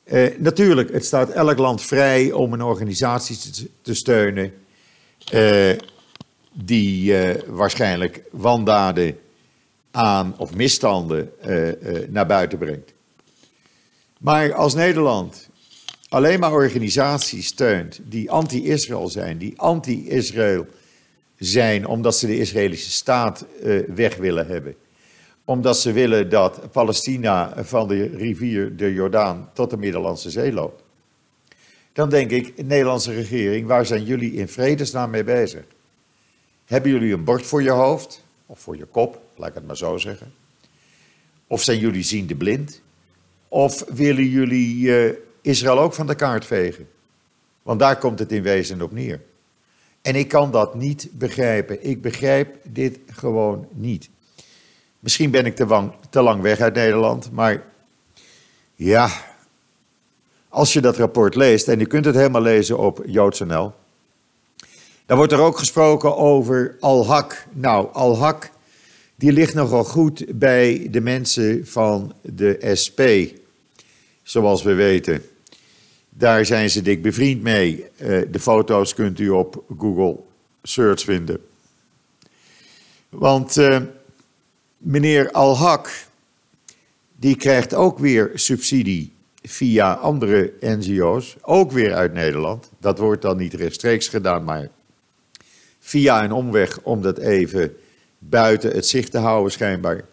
Uh, 0.05 0.39
natuurlijk, 0.39 0.93
het 0.93 1.05
staat 1.05 1.31
elk 1.31 1.59
land 1.59 1.83
vrij 1.83 2.33
om 2.33 2.53
een 2.53 2.63
organisatie 2.63 3.37
te, 3.37 3.69
te 3.83 3.95
steunen 3.95 4.53
uh, 5.33 5.73
die 6.53 7.13
uh, 7.13 7.43
waarschijnlijk 7.47 8.23
wandaden 8.31 9.19
aan 9.91 10.35
of 10.37 10.55
misstanden 10.55 11.31
naar 12.09 12.27
buiten 12.27 12.59
brengt. 12.59 12.93
Maar 14.19 14.55
als 14.55 14.75
Nederland 14.75 15.49
alleen 16.09 16.41
maar 16.41 16.53
organisaties 16.53 17.47
steunt 17.47 18.01
die 18.03 18.31
anti-Israël 18.31 19.09
zijn, 19.09 19.39
die 19.39 19.55
anti-Israël 19.57 20.67
zijn 21.39 21.87
omdat 21.87 22.17
ze 22.17 22.27
de 22.27 22.39
Israëlische 22.39 22.91
staat 22.91 23.45
weg 23.87 24.17
willen 24.17 24.47
hebben 24.47 24.77
omdat 25.49 25.79
ze 25.79 25.93
willen 25.93 26.31
dat 26.31 26.73
Palestina 26.73 27.65
van 27.65 27.89
de 27.89 28.05
rivier 28.07 28.77
de 28.77 28.93
Jordaan 28.93 29.51
tot 29.53 29.71
de 29.71 29.77
Middellandse 29.77 30.31
Zee 30.31 30.53
loopt. 30.53 30.83
Dan 31.93 32.09
denk 32.09 32.31
ik, 32.31 32.65
Nederlandse 32.65 33.13
regering, 33.13 33.67
waar 33.67 33.87
zijn 33.87 34.05
jullie 34.05 34.33
in 34.33 34.49
vredesnaam 34.49 35.11
mee 35.11 35.25
bezig? 35.25 35.65
Hebben 36.65 36.91
jullie 36.91 37.13
een 37.13 37.25
bord 37.25 37.47
voor 37.47 37.63
je 37.63 37.71
hoofd, 37.71 38.23
of 38.47 38.59
voor 38.59 38.77
je 38.77 38.85
kop, 38.85 39.23
laat 39.37 39.49
ik 39.49 39.55
het 39.55 39.67
maar 39.67 39.77
zo 39.77 39.97
zeggen? 39.97 40.33
Of 41.47 41.63
zijn 41.63 41.79
jullie 41.79 42.03
ziende 42.03 42.35
blind? 42.35 42.81
Of 43.49 43.85
willen 43.89 44.29
jullie 44.29 44.77
uh, 44.77 45.13
Israël 45.41 45.79
ook 45.79 45.95
van 45.95 46.07
de 46.07 46.15
kaart 46.15 46.45
vegen? 46.45 46.89
Want 47.63 47.81
daar 47.81 47.99
komt 47.99 48.19
het 48.19 48.33
in 48.33 48.43
wezen 48.43 48.83
op 48.83 48.93
neer. 48.93 49.21
En 50.03 50.15
ik 50.15 50.29
kan 50.29 50.51
dat 50.51 50.75
niet 50.75 51.09
begrijpen. 51.13 51.85
Ik 51.85 52.03
begrijp 52.03 52.57
dit 52.63 52.99
gewoon 53.07 53.67
niet. 53.71 54.09
Misschien 54.99 55.31
ben 55.31 55.47
ik 55.47 55.57
te, 55.57 55.67
lang, 55.67 55.93
te 56.11 56.23
lang 56.23 56.43
weg 56.43 56.61
uit 56.61 56.75
Nederland, 56.75 57.31
maar 57.33 57.65
ja, 58.75 59.11
als 60.49 60.73
je 60.73 60.81
dat 60.81 60.97
rapport 60.97 61.35
leest, 61.35 61.69
en 61.69 61.79
je 61.79 61.87
kunt 61.87 62.05
het 62.05 62.15
helemaal 62.15 62.43
lezen 62.43 62.79
op 62.79 63.03
JoodsNL, 63.07 63.73
dan 65.07 65.17
wordt 65.17 65.33
er 65.33 65.41
ook 65.41 65.59
gesproken 65.59 66.17
over 66.17 66.77
Al-Haq. 66.81 67.51
Nou, 67.53 67.89
Al-Haq, 67.93 68.51
die 69.15 69.33
ligt 69.33 69.55
nogal 69.55 69.85
goed 69.85 70.25
bij 70.39 70.89
de 70.91 71.01
mensen 71.01 71.67
van 71.67 72.13
de 72.23 72.59
SP, 72.83 73.01
zoals 74.23 74.63
we 74.63 74.75
weten. 74.75 75.23
Daar 76.09 76.47
zijn 76.47 76.71
ze 76.71 76.83
dik 76.83 77.03
bevriend 77.03 77.43
mee. 77.43 77.85
Eh, 77.97 78.21
de 78.31 78.41
foto's 78.41 78.95
kunt 78.95 79.19
u 79.19 79.29
op 79.29 79.65
Google 79.79 80.17
Search 80.63 81.01
vinden. 81.01 81.41
Want 83.09 83.57
uh, 83.57 83.81
meneer 84.79 85.31
Al-Haq, 85.31 85.91
die 87.17 87.37
krijgt 87.37 87.75
ook 87.75 87.99
weer 87.99 88.31
subsidie 88.35 89.13
via 89.43 89.93
andere 89.93 90.53
NGO's, 90.61 91.37
ook 91.41 91.73
weer 91.73 91.95
uit 91.95 92.13
Nederland. 92.13 92.71
Dat 92.81 92.99
wordt 92.99 93.23
dan 93.23 93.37
niet 93.37 93.55
rechtstreeks 93.55 94.09
gedaan, 94.09 94.45
maar 94.45 94.69
via 95.81 96.25
een 96.25 96.33
omweg 96.33 96.81
om 96.83 97.03
dat 97.03 97.19
even 97.19 97.77
buiten 98.19 98.71
het 98.71 98.87
zicht 98.87 99.11
te 99.11 99.19
houden 99.19 99.53
schijnbaar. 99.53 100.05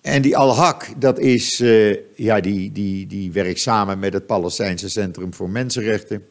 En 0.00 0.22
die 0.22 0.36
Al-Haq, 0.36 0.98
dat 0.98 1.18
is, 1.18 1.60
uh, 1.60 1.96
ja, 2.16 2.40
die, 2.40 2.72
die, 2.72 3.06
die 3.06 3.32
werkt 3.32 3.60
samen 3.60 3.98
met 3.98 4.12
het 4.12 4.26
Palestijnse 4.26 4.88
Centrum 4.88 5.34
voor 5.34 5.50
Mensenrechten. 5.50 6.26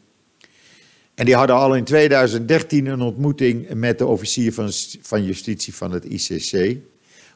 En 1.14 1.26
die 1.26 1.36
hadden 1.36 1.56
al 1.56 1.76
in 1.76 1.84
2013 1.84 2.86
een 2.86 3.02
ontmoeting 3.02 3.74
met 3.74 3.98
de 3.98 4.06
officier 4.06 4.54
van, 4.54 4.70
van 5.02 5.24
justitie 5.24 5.76
van 5.76 5.92
het 5.92 6.06
ICC. 6.06 6.78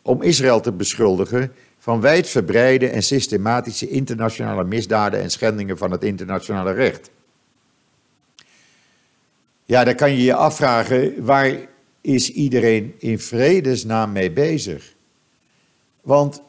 Om 0.01 0.21
Israël 0.21 0.59
te 0.59 0.71
beschuldigen 0.71 1.53
van 1.79 2.01
wijdverbreide 2.01 2.89
en 2.89 3.03
systematische 3.03 3.89
internationale 3.89 4.63
misdaden 4.63 5.21
en 5.21 5.31
schendingen 5.31 5.77
van 5.77 5.91
het 5.91 6.03
internationale 6.03 6.71
recht. 6.71 7.09
Ja, 9.65 9.83
dan 9.83 9.95
kan 9.95 10.11
je 10.11 10.23
je 10.23 10.33
afvragen, 10.33 11.25
waar 11.25 11.57
is 12.01 12.31
iedereen 12.31 12.95
in 12.97 13.19
vredesnaam 13.19 14.11
mee 14.11 14.31
bezig? 14.31 14.93
Want 16.01 16.41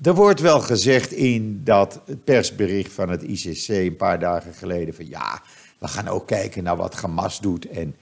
er 0.00 0.14
wordt 0.14 0.40
wel 0.40 0.60
gezegd 0.60 1.12
in 1.12 1.60
dat 1.64 2.00
persbericht 2.24 2.92
van 2.92 3.08
het 3.08 3.22
ICC 3.22 3.68
een 3.68 3.96
paar 3.96 4.18
dagen 4.18 4.54
geleden 4.54 4.94
van 4.94 5.08
ja, 5.08 5.42
we 5.78 5.88
gaan 5.88 6.08
ook 6.08 6.26
kijken 6.26 6.62
naar 6.62 6.76
wat 6.76 6.94
Hamas 6.94 7.40
doet 7.40 7.68
en 7.68 7.96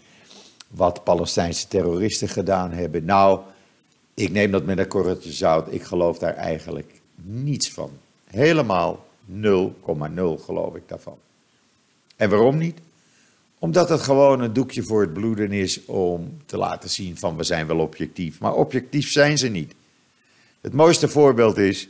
wat 0.69 1.05
Palestijnse 1.05 1.69
terroristen 1.69 2.29
gedaan 2.29 2.73
hebben. 2.73 3.05
Nou, 3.05 3.41
ik 4.21 4.31
neem 4.31 4.51
dat 4.51 4.65
met 4.65 4.79
een 4.79 4.89
korreltje 4.89 5.33
zout. 5.33 5.73
Ik 5.73 5.83
geloof 5.83 6.19
daar 6.19 6.35
eigenlijk 6.35 6.93
niets 7.15 7.71
van. 7.71 7.91
Helemaal 8.25 9.07
0,0 9.29 9.37
geloof 10.45 10.75
ik 10.75 10.83
daarvan. 10.87 11.19
En 12.17 12.31
waarom 12.31 12.59
niet? 12.59 12.79
Omdat 13.59 13.89
het 13.89 14.01
gewoon 14.01 14.41
een 14.41 14.53
doekje 14.53 14.83
voor 14.83 15.01
het 15.01 15.13
bloeden 15.13 15.53
is 15.53 15.85
om 15.85 16.41
te 16.47 16.57
laten 16.57 16.91
zien 16.91 17.19
van 17.19 17.37
we 17.37 17.45
zijn 17.45 17.67
wel 17.67 17.79
objectief. 17.79 18.41
Maar 18.41 18.55
objectief 18.55 19.11
zijn 19.11 19.39
ze 19.39 19.49
niet. 19.49 19.75
Het 20.61 20.73
mooiste 20.73 21.09
voorbeeld 21.09 21.57
is 21.57 21.89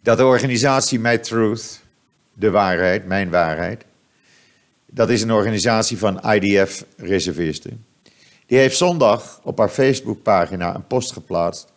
dat 0.00 0.16
de 0.16 0.24
organisatie 0.24 0.98
My 0.98 1.18
Truth, 1.18 1.80
de 2.32 2.50
waarheid, 2.50 3.06
mijn 3.06 3.30
waarheid, 3.30 3.84
dat 4.86 5.10
is 5.10 5.22
een 5.22 5.32
organisatie 5.32 5.98
van 5.98 6.32
IDF-reservisten. 6.32 7.84
Die 8.46 8.58
heeft 8.58 8.76
zondag 8.76 9.40
op 9.42 9.58
haar 9.58 9.68
Facebookpagina 9.68 10.74
een 10.74 10.86
post 10.86 11.12
geplaatst 11.12 11.72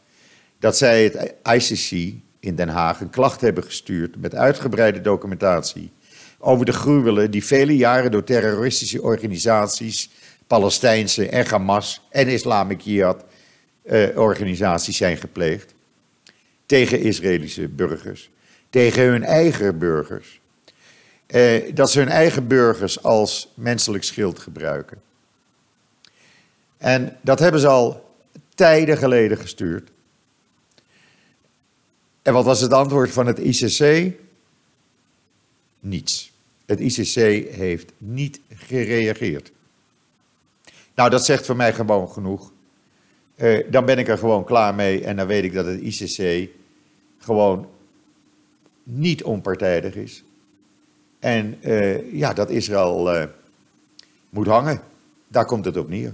dat 0.59 0.77
zij 0.77 1.03
het 1.03 1.33
ICC 1.43 2.13
in 2.39 2.55
Den 2.55 2.69
Haag 2.69 3.01
een 3.01 3.09
klacht 3.09 3.41
hebben 3.41 3.63
gestuurd 3.63 4.15
met 4.21 4.35
uitgebreide 4.35 5.01
documentatie 5.01 5.91
over 6.39 6.65
de 6.65 6.71
gruwelen 6.71 7.31
die 7.31 7.45
vele 7.45 7.75
jaren 7.75 8.11
door 8.11 8.23
terroristische 8.23 9.01
organisaties, 9.01 10.09
Palestijnse 10.47 11.29
en 11.29 11.47
Hamas 11.47 12.01
en 12.09 12.27
Islamic 12.27 12.81
Jihad 12.81 13.23
uh, 13.83 14.17
organisaties 14.17 14.97
zijn 14.97 15.17
gepleegd 15.17 15.73
tegen 16.65 16.99
Israëlische 16.99 17.67
burgers, 17.67 18.29
tegen 18.69 19.03
hun 19.03 19.23
eigen 19.23 19.77
burgers. 19.77 20.39
Uh, 21.27 21.75
dat 21.75 21.91
ze 21.91 21.99
hun 21.99 22.09
eigen 22.09 22.47
burgers 22.47 23.03
als 23.03 23.51
menselijk 23.53 24.03
schild 24.03 24.39
gebruiken. 24.39 24.97
En 26.77 27.17
dat 27.21 27.39
hebben 27.39 27.61
ze 27.61 27.67
al 27.67 28.15
tijden 28.55 28.97
geleden 28.97 29.37
gestuurd. 29.37 29.89
En 32.21 32.33
wat 32.33 32.45
was 32.45 32.61
het 32.61 32.73
antwoord 32.73 33.11
van 33.11 33.27
het 33.27 33.39
ICC? 33.39 34.13
Niets. 35.79 36.31
Het 36.65 36.79
ICC 36.79 37.15
heeft 37.53 37.91
niet 37.97 38.39
gereageerd. 38.55 39.51
Nou, 40.95 41.09
dat 41.09 41.25
zegt 41.25 41.45
voor 41.45 41.55
mij 41.55 41.73
gewoon 41.73 42.09
genoeg. 42.09 42.51
Uh, 43.35 43.71
dan 43.71 43.85
ben 43.85 43.97
ik 43.97 44.07
er 44.07 44.17
gewoon 44.17 44.43
klaar 44.43 44.75
mee 44.75 45.03
en 45.03 45.15
dan 45.15 45.27
weet 45.27 45.43
ik 45.43 45.53
dat 45.53 45.65
het 45.65 45.81
ICC 45.81 46.49
gewoon 47.17 47.67
niet 48.83 49.23
onpartijdig 49.23 49.95
is. 49.95 50.23
En 51.19 51.57
uh, 51.61 52.13
ja, 52.13 52.33
dat 52.33 52.49
Israël 52.49 53.15
uh, 53.15 53.23
moet 54.29 54.47
hangen. 54.47 54.81
Daar 55.27 55.45
komt 55.45 55.65
het 55.65 55.77
op 55.77 55.89
neer. 55.89 56.13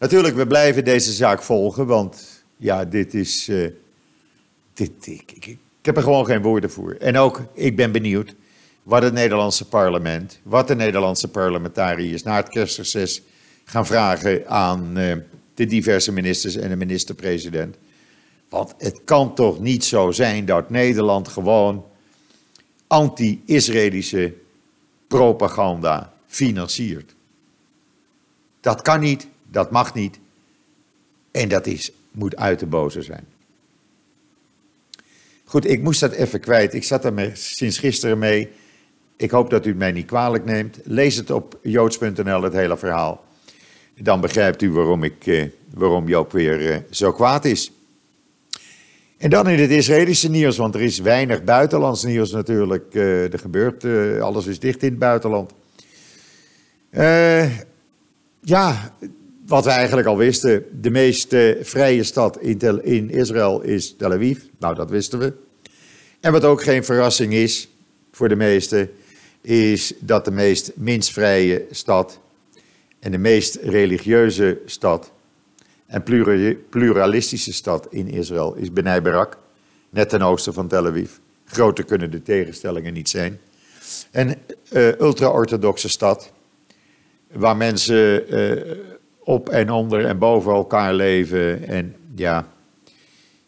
Natuurlijk, 0.00 0.34
we 0.36 0.46
blijven 0.46 0.84
deze 0.84 1.12
zaak 1.12 1.42
volgen, 1.42 1.86
want 1.86 2.42
ja, 2.56 2.84
dit 2.84 3.14
is. 3.14 3.50
dit, 4.74 5.06
ik, 5.06 5.58
heb 5.82 5.96
er 5.96 6.02
gewoon 6.02 6.24
geen 6.24 6.42
woorden 6.42 6.70
voor. 6.70 6.92
En 6.92 7.16
ook, 7.16 7.42
ik 7.54 7.76
ben 7.76 7.92
benieuwd 7.92 8.34
wat 8.82 9.02
het 9.02 9.12
Nederlandse 9.12 9.68
parlement, 9.68 10.38
wat 10.42 10.68
de 10.68 10.74
Nederlandse 10.74 11.28
parlementariërs 11.28 12.22
na 12.22 12.36
het 12.36 12.48
kerstreces 12.48 13.22
gaan 13.64 13.86
vragen 13.86 14.48
aan 14.48 14.98
uh, 14.98 15.16
de 15.54 15.66
diverse 15.66 16.12
ministers 16.12 16.56
en 16.56 16.68
de 16.68 16.76
minister-president. 16.76 17.76
Want 18.48 18.74
het 18.78 19.00
kan 19.04 19.34
toch 19.34 19.60
niet 19.60 19.84
zo 19.84 20.10
zijn 20.10 20.44
dat 20.44 20.70
Nederland 20.70 21.28
gewoon 21.28 21.84
anti-Israëlische 22.86 24.32
propaganda 25.06 26.12
financiert. 26.26 27.14
Dat 28.60 28.82
kan 28.82 29.00
niet, 29.00 29.26
dat 29.50 29.70
mag 29.70 29.94
niet. 29.94 30.18
En 31.30 31.48
dat 31.48 31.66
is, 31.66 31.92
moet 32.10 32.36
uit 32.36 32.58
de 32.58 32.66
boze 32.66 33.02
zijn. 33.02 33.24
Goed, 35.44 35.70
ik 35.70 35.82
moest 35.82 36.00
dat 36.00 36.12
even 36.12 36.40
kwijt. 36.40 36.74
Ik 36.74 36.84
zat 36.84 37.04
er 37.04 37.30
sinds 37.34 37.78
gisteren 37.78 38.18
mee. 38.18 38.48
Ik 39.16 39.30
hoop 39.30 39.50
dat 39.50 39.66
u 39.66 39.68
het 39.68 39.78
mij 39.78 39.92
niet 39.92 40.06
kwalijk 40.06 40.44
neemt. 40.44 40.78
Lees 40.84 41.16
het 41.16 41.30
op 41.30 41.58
joods.nl, 41.62 42.42
het 42.42 42.52
hele 42.52 42.76
verhaal. 42.76 43.24
Dan 43.98 44.20
begrijpt 44.20 44.62
u 44.62 44.70
waarom, 44.70 45.04
ik, 45.04 45.26
eh, 45.26 45.44
waarom 45.74 46.08
Joop 46.08 46.32
weer 46.32 46.70
eh, 46.70 46.78
zo 46.90 47.12
kwaad 47.12 47.44
is. 47.44 47.72
En 49.16 49.30
dan 49.30 49.48
in 49.48 49.58
het 49.58 49.70
Israëlische 49.70 50.30
nieuws, 50.30 50.56
want 50.56 50.74
er 50.74 50.80
is 50.80 50.98
weinig 50.98 51.44
buitenlands 51.44 52.04
nieuws 52.04 52.30
natuurlijk. 52.30 52.94
Uh, 52.94 53.32
er 53.32 53.38
gebeurt, 53.38 53.84
uh, 53.84 54.22
alles 54.22 54.46
is 54.46 54.58
dicht 54.58 54.82
in 54.82 54.88
het 54.88 54.98
buitenland. 54.98 55.52
Ja, 58.40 58.94
wat 59.50 59.64
we 59.64 59.70
eigenlijk 59.70 60.08
al 60.08 60.16
wisten, 60.16 60.64
de 60.80 60.90
meest 60.90 61.28
vrije 61.62 62.02
stad 62.02 62.40
in, 62.40 62.84
in 62.84 63.10
Israël 63.10 63.60
is 63.60 63.96
Tel 63.96 64.12
Aviv. 64.12 64.38
Nou, 64.58 64.74
dat 64.74 64.90
wisten 64.90 65.18
we. 65.18 65.32
En 66.20 66.32
wat 66.32 66.44
ook 66.44 66.62
geen 66.62 66.84
verrassing 66.84 67.32
is 67.32 67.68
voor 68.12 68.28
de 68.28 68.36
meesten, 68.36 68.90
is 69.40 69.92
dat 69.98 70.24
de 70.24 70.30
meest 70.30 70.72
minst 70.74 71.10
vrije 71.10 71.66
stad 71.70 72.18
en 72.98 73.10
de 73.10 73.18
meest 73.18 73.54
religieuze 73.54 74.58
stad 74.66 75.10
en 75.86 76.02
pluralistische 76.70 77.52
stad 77.52 77.86
in 77.90 78.08
Israël 78.08 78.54
is 78.54 78.72
Benai 78.72 79.00
Barak, 79.00 79.38
net 79.90 80.08
ten 80.08 80.22
oosten 80.22 80.54
van 80.54 80.68
Tel 80.68 80.86
Aviv. 80.86 81.10
Groter 81.44 81.84
kunnen 81.84 82.10
de 82.10 82.22
tegenstellingen 82.22 82.92
niet 82.92 83.08
zijn. 83.08 83.40
Een 84.10 84.34
uh, 84.72 84.98
ultra-orthodoxe 84.98 85.88
stad, 85.88 86.32
waar 87.32 87.56
mensen 87.56 88.34
uh, 88.34 88.76
op 89.20 89.48
en 89.48 89.70
onder 89.70 90.04
en 90.04 90.18
boven 90.18 90.52
elkaar 90.52 90.94
leven. 90.94 91.68
En 91.68 91.94
ja, 92.14 92.48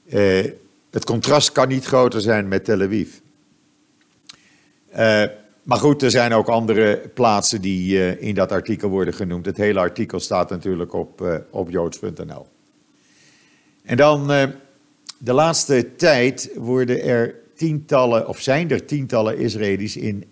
uh, 0.04 0.44
het 0.90 1.04
contrast 1.04 1.52
kan 1.52 1.68
niet 1.68 1.84
groter 1.84 2.20
zijn 2.20 2.48
met 2.48 2.64
Tel 2.64 2.80
Aviv. 2.82 3.08
Maar 5.62 5.78
goed, 5.78 6.02
er 6.02 6.10
zijn 6.10 6.32
ook 6.32 6.48
andere 6.48 7.10
plaatsen 7.14 7.60
die 7.60 7.92
uh, 7.92 8.22
in 8.22 8.34
dat 8.34 8.52
artikel 8.52 8.88
worden 8.88 9.14
genoemd. 9.14 9.46
Het 9.46 9.56
hele 9.56 9.78
artikel 9.78 10.20
staat 10.20 10.50
natuurlijk 10.50 10.92
op, 10.92 11.42
op 11.50 11.70
joods.nl. 11.70 12.46
En 13.82 13.96
dan 13.96 14.26
de 15.18 15.32
laatste 15.32 15.96
tijd 15.96 16.50
worden 16.54 17.02
er 17.02 17.34
tientallen, 17.56 18.28
of 18.28 18.40
zijn 18.40 18.70
er 18.70 18.84
tientallen 18.84 19.38
Israëli's 19.38 19.96
in 19.96 20.24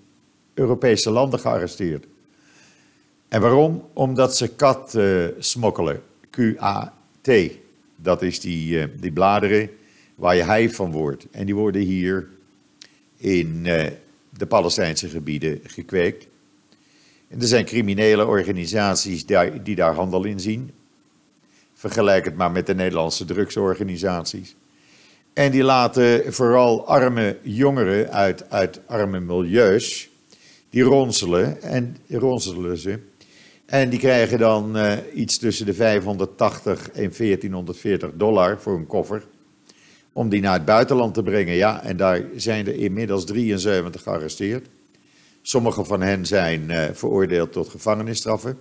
Europese 0.54 1.10
landen 1.10 1.40
gearresteerd. 1.40 2.06
En 3.30 3.40
waarom? 3.40 3.84
Omdat 3.92 4.36
ze 4.36 4.48
kat 4.48 4.94
uh, 4.94 5.26
smokkelen. 5.38 6.02
Q-A-T. 6.30 7.30
Dat 7.96 8.22
is 8.22 8.40
die, 8.40 8.78
uh, 8.78 8.84
die 9.00 9.12
bladeren 9.12 9.70
waar 10.14 10.36
je 10.36 10.42
hij 10.42 10.70
van 10.70 10.92
wordt. 10.92 11.26
En 11.30 11.46
die 11.46 11.54
worden 11.54 11.82
hier 11.82 12.28
in 13.16 13.62
uh, 13.64 13.86
de 14.36 14.46
Palestijnse 14.46 15.08
gebieden 15.08 15.60
gekweekt. 15.64 16.26
En 17.28 17.40
er 17.40 17.46
zijn 17.46 17.64
criminele 17.64 18.26
organisaties 18.26 19.26
die, 19.26 19.62
die 19.62 19.74
daar 19.74 19.94
handel 19.94 20.24
in 20.24 20.40
zien. 20.40 20.70
Vergelijk 21.74 22.24
het 22.24 22.36
maar 22.36 22.50
met 22.50 22.66
de 22.66 22.74
Nederlandse 22.74 23.24
drugsorganisaties. 23.24 24.54
En 25.32 25.50
die 25.50 25.62
laten 25.62 26.32
vooral 26.32 26.86
arme 26.86 27.38
jongeren 27.42 28.12
uit, 28.12 28.50
uit 28.50 28.80
arme 28.86 29.20
milieus, 29.20 30.08
die 30.70 30.82
ronselen 30.82 31.62
en 31.62 31.96
ronselen 32.08 32.78
ze. 32.78 32.98
En 33.70 33.88
die 33.88 33.98
krijgen 33.98 34.38
dan 34.38 34.76
uh, 34.76 34.92
iets 35.14 35.38
tussen 35.38 35.66
de 35.66 35.74
580 35.74 36.90
en 36.90 37.12
1440 37.16 38.10
dollar 38.14 38.60
voor 38.60 38.76
een 38.76 38.86
koffer. 38.86 39.22
Om 40.12 40.28
die 40.28 40.40
naar 40.40 40.52
het 40.52 40.64
buitenland 40.64 41.14
te 41.14 41.22
brengen. 41.22 41.54
Ja, 41.54 41.82
en 41.82 41.96
daar 41.96 42.22
zijn 42.36 42.66
er 42.66 42.74
inmiddels 42.74 43.24
73 43.24 44.02
gearresteerd. 44.02 44.66
Sommige 45.42 45.84
van 45.84 46.00
hen 46.00 46.26
zijn 46.26 46.70
uh, 46.70 46.84
veroordeeld 46.92 47.52
tot 47.52 47.68
gevangenisstraffen. 47.68 48.58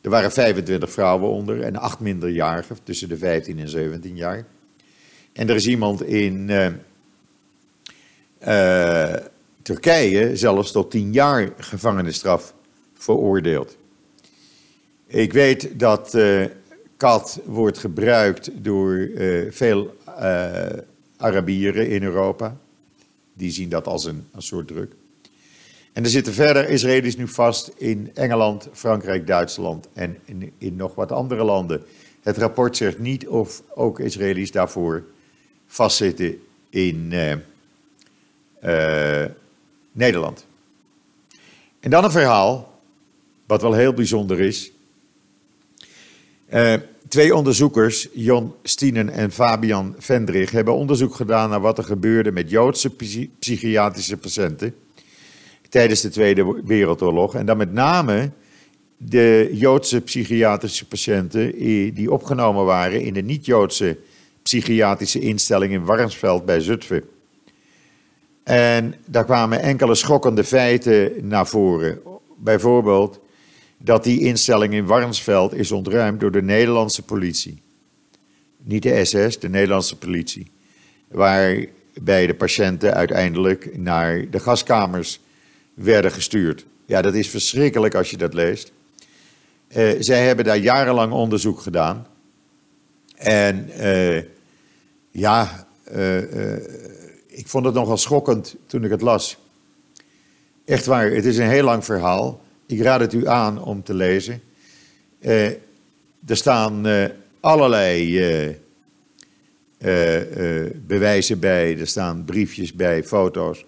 Er 0.00 0.10
waren 0.10 0.32
25 0.32 0.90
vrouwen 0.90 1.30
onder 1.30 1.62
en 1.62 1.76
8 1.76 2.00
minderjarigen 2.00 2.76
tussen 2.82 3.08
de 3.08 3.16
15 3.16 3.58
en 3.58 3.68
17 3.68 4.16
jaar. 4.16 4.46
En 5.32 5.48
er 5.48 5.54
is 5.54 5.66
iemand 5.66 6.02
in 6.02 6.48
uh, 8.46 9.14
Turkije 9.62 10.36
zelfs 10.36 10.72
tot 10.72 10.90
10 10.90 11.12
jaar 11.12 11.52
gevangenisstraf 11.58 12.54
veroordeeld. 12.94 13.78
Ik 15.12 15.32
weet 15.32 15.78
dat 15.78 16.14
uh, 16.14 16.44
kat 16.96 17.40
wordt 17.44 17.78
gebruikt 17.78 18.50
door 18.54 19.08
veel 19.50 19.96
Arabieren 21.16 21.88
in 21.88 22.02
Europa. 22.02 22.56
Die 23.32 23.50
zien 23.50 23.68
dat 23.68 23.86
als 23.86 24.04
een, 24.04 24.26
een 24.32 24.42
soort 24.42 24.66
druk. 24.66 24.92
En 25.92 26.04
er 26.04 26.10
zitten 26.10 26.32
verder 26.32 26.68
Israëli's 26.68 27.16
nu 27.16 27.28
vast 27.28 27.72
in 27.76 28.10
Engeland, 28.14 28.68
Frankrijk, 28.72 29.26
Duitsland 29.26 29.88
en 29.92 30.18
in, 30.24 30.52
in 30.58 30.76
nog 30.76 30.94
wat 30.94 31.12
andere 31.12 31.44
landen. 31.44 31.82
Het 32.22 32.36
rapport 32.36 32.76
zegt 32.76 32.98
niet 32.98 33.28
of 33.28 33.62
ook 33.74 34.00
Israëli's 34.00 34.50
daarvoor 34.50 35.04
vastzitten 35.66 36.40
in 36.68 37.12
Nederland. 39.92 40.46
En 41.80 41.90
dan 41.90 42.04
een 42.04 42.10
verhaal, 42.10 42.80
wat 43.46 43.62
wel 43.62 43.72
heel 43.72 43.92
bijzonder 43.92 44.40
is. 44.40 44.72
Uh, 46.54 46.74
twee 47.08 47.34
onderzoekers, 47.34 48.08
Jon 48.12 48.54
Stienen 48.62 49.08
en 49.08 49.30
Fabian 49.30 49.94
Vendrig, 49.98 50.50
hebben 50.50 50.74
onderzoek 50.74 51.14
gedaan 51.14 51.50
naar 51.50 51.60
wat 51.60 51.78
er 51.78 51.84
gebeurde 51.84 52.32
met 52.32 52.50
Joodse 52.50 52.90
psychiatrische 53.38 54.16
patiënten 54.16 54.74
tijdens 55.68 56.00
de 56.00 56.08
Tweede 56.08 56.60
Wereldoorlog. 56.64 57.34
En 57.34 57.46
dan 57.46 57.56
met 57.56 57.72
name 57.72 58.30
de 58.96 59.50
Joodse 59.52 60.00
psychiatrische 60.00 60.86
patiënten 60.86 61.52
die 61.94 62.12
opgenomen 62.12 62.64
waren 62.64 63.00
in 63.00 63.14
de 63.14 63.22
niet-Joodse 63.22 63.96
psychiatrische 64.42 65.20
instelling 65.20 65.72
in 65.72 65.84
Warnsveld 65.84 66.44
bij 66.44 66.60
Zutphen. 66.60 67.04
En 68.42 68.94
daar 69.04 69.24
kwamen 69.24 69.60
enkele 69.60 69.94
schokkende 69.94 70.44
feiten 70.44 71.12
naar 71.26 71.46
voren. 71.46 71.98
Bijvoorbeeld 72.36 73.18
dat 73.82 74.04
die 74.04 74.20
instelling 74.20 74.72
in 74.72 74.86
Warnsveld 74.86 75.54
is 75.54 75.72
ontruimd 75.72 76.20
door 76.20 76.30
de 76.30 76.42
Nederlandse 76.42 77.02
politie. 77.02 77.62
Niet 78.56 78.82
de 78.82 79.04
SS, 79.04 79.38
de 79.38 79.48
Nederlandse 79.48 79.96
politie. 79.96 80.50
Waarbij 81.08 82.26
de 82.26 82.34
patiënten 82.36 82.94
uiteindelijk 82.94 83.78
naar 83.78 84.30
de 84.30 84.40
gaskamers 84.40 85.20
werden 85.74 86.12
gestuurd. 86.12 86.64
Ja, 86.86 87.02
dat 87.02 87.14
is 87.14 87.28
verschrikkelijk 87.28 87.94
als 87.94 88.10
je 88.10 88.16
dat 88.16 88.34
leest. 88.34 88.72
Uh, 89.76 89.96
zij 89.98 90.26
hebben 90.26 90.44
daar 90.44 90.58
jarenlang 90.58 91.12
onderzoek 91.12 91.60
gedaan. 91.60 92.06
En 93.16 93.70
uh, 93.78 94.22
ja, 95.10 95.66
uh, 95.94 96.54
ik 97.26 97.46
vond 97.46 97.64
het 97.64 97.74
nogal 97.74 97.96
schokkend 97.96 98.56
toen 98.66 98.84
ik 98.84 98.90
het 98.90 99.00
las. 99.00 99.36
Echt 100.64 100.86
waar, 100.86 101.10
het 101.10 101.24
is 101.24 101.38
een 101.38 101.48
heel 101.48 101.64
lang 101.64 101.84
verhaal. 101.84 102.40
Ik 102.70 102.80
raad 102.80 103.00
het 103.00 103.12
u 103.12 103.26
aan 103.26 103.62
om 103.62 103.82
te 103.82 103.94
lezen. 103.94 104.42
er 105.20 105.56
staan 106.26 106.86
allerlei 107.40 108.56
bewijzen 110.86 111.38
bij, 111.38 111.78
er 111.78 111.86
staan 111.86 112.24
briefjes 112.24 112.72
bij, 112.72 113.04
foto's. 113.04 113.64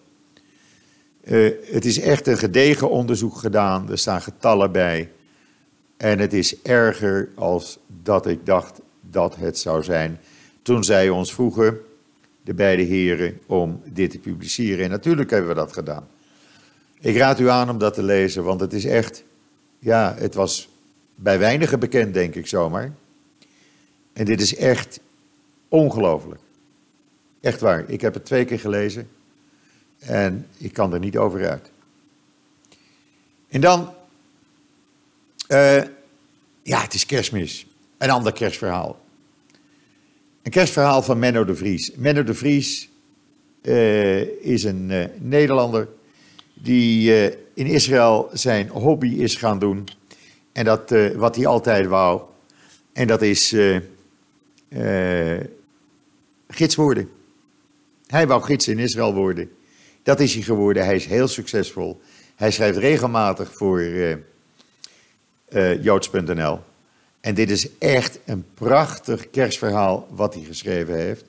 Het 1.64 1.84
is 1.84 2.00
echt 2.00 2.26
een 2.26 2.38
gedegen 2.38 2.90
onderzoek 2.90 3.36
gedaan. 3.36 3.90
Er 3.90 3.98
staan 3.98 4.22
getallen 4.22 4.72
bij. 4.72 5.08
En 5.96 6.18
het 6.18 6.32
is 6.32 6.62
erger 6.62 7.28
als 7.34 7.78
dat 8.02 8.26
ik 8.26 8.46
dacht 8.46 8.80
dat 9.00 9.36
het 9.36 9.58
zou 9.58 9.82
zijn. 9.82 10.18
Toen 10.62 10.84
zij 10.84 11.08
ons 11.08 11.34
vroegen, 11.34 11.78
de 12.44 12.54
beide 12.54 12.82
heren, 12.82 13.38
om 13.46 13.82
dit 13.84 14.10
te 14.10 14.18
publiceren. 14.18 14.84
En 14.84 14.90
natuurlijk 14.90 15.30
hebben 15.30 15.48
we 15.48 15.56
dat 15.56 15.72
gedaan. 15.72 16.06
Ik 17.02 17.16
raad 17.16 17.40
u 17.40 17.48
aan 17.48 17.70
om 17.70 17.78
dat 17.78 17.94
te 17.94 18.02
lezen, 18.02 18.44
want 18.44 18.60
het 18.60 18.72
is 18.72 18.84
echt. 18.84 19.24
Ja, 19.78 20.14
het 20.18 20.34
was 20.34 20.68
bij 21.14 21.38
weinigen 21.38 21.80
bekend, 21.80 22.14
denk 22.14 22.34
ik 22.34 22.46
zomaar. 22.46 22.92
En 24.12 24.24
dit 24.24 24.40
is 24.40 24.56
echt 24.56 25.00
ongelooflijk. 25.68 26.40
Echt 27.40 27.60
waar. 27.60 27.84
Ik 27.88 28.00
heb 28.00 28.14
het 28.14 28.24
twee 28.24 28.44
keer 28.44 28.58
gelezen. 28.58 29.08
En 29.98 30.46
ik 30.56 30.72
kan 30.72 30.92
er 30.92 30.98
niet 30.98 31.16
over 31.16 31.48
uit. 31.48 31.70
En 33.48 33.60
dan, 33.60 33.94
uh, 35.48 35.82
ja, 36.62 36.80
het 36.80 36.94
is 36.94 37.06
kerstmis. 37.06 37.66
Een 37.98 38.10
ander 38.10 38.32
kerstverhaal. 38.32 39.00
Een 40.42 40.50
kerstverhaal 40.50 41.02
van 41.02 41.18
Menno 41.18 41.44
de 41.44 41.56
Vries. 41.56 41.92
Menno 41.94 42.22
de 42.22 42.34
Vries 42.34 42.88
uh, 43.62 44.44
is 44.44 44.64
een 44.64 44.90
uh, 44.90 45.04
Nederlander 45.18 45.88
die 46.54 47.12
in 47.54 47.66
Israël 47.66 48.30
zijn 48.32 48.68
hobby 48.68 49.08
is 49.08 49.34
gaan 49.34 49.58
doen. 49.58 49.88
En 50.52 50.64
dat 50.64 50.94
wat 51.14 51.36
hij 51.36 51.46
altijd 51.46 51.86
wou. 51.86 52.20
En 52.92 53.06
dat 53.06 53.22
is 53.22 53.56
gids 56.48 56.74
worden. 56.74 57.10
Hij 58.06 58.26
wou 58.26 58.42
gids 58.42 58.68
in 58.68 58.78
Israël 58.78 59.14
worden. 59.14 59.50
Dat 60.02 60.20
is 60.20 60.34
hij 60.34 60.42
geworden. 60.42 60.84
Hij 60.84 60.94
is 60.94 61.06
heel 61.06 61.28
succesvol. 61.28 62.00
Hij 62.36 62.50
schrijft 62.50 62.78
regelmatig 62.78 63.52
voor 63.54 63.82
joods.nl. 65.80 66.60
En 67.22 67.34
dit 67.34 67.50
is 67.50 67.68
echt 67.78 68.18
een 68.24 68.44
prachtig 68.54 69.30
kerstverhaal 69.30 70.08
wat 70.10 70.34
hij 70.34 70.42
geschreven 70.42 70.94
heeft. 70.94 71.24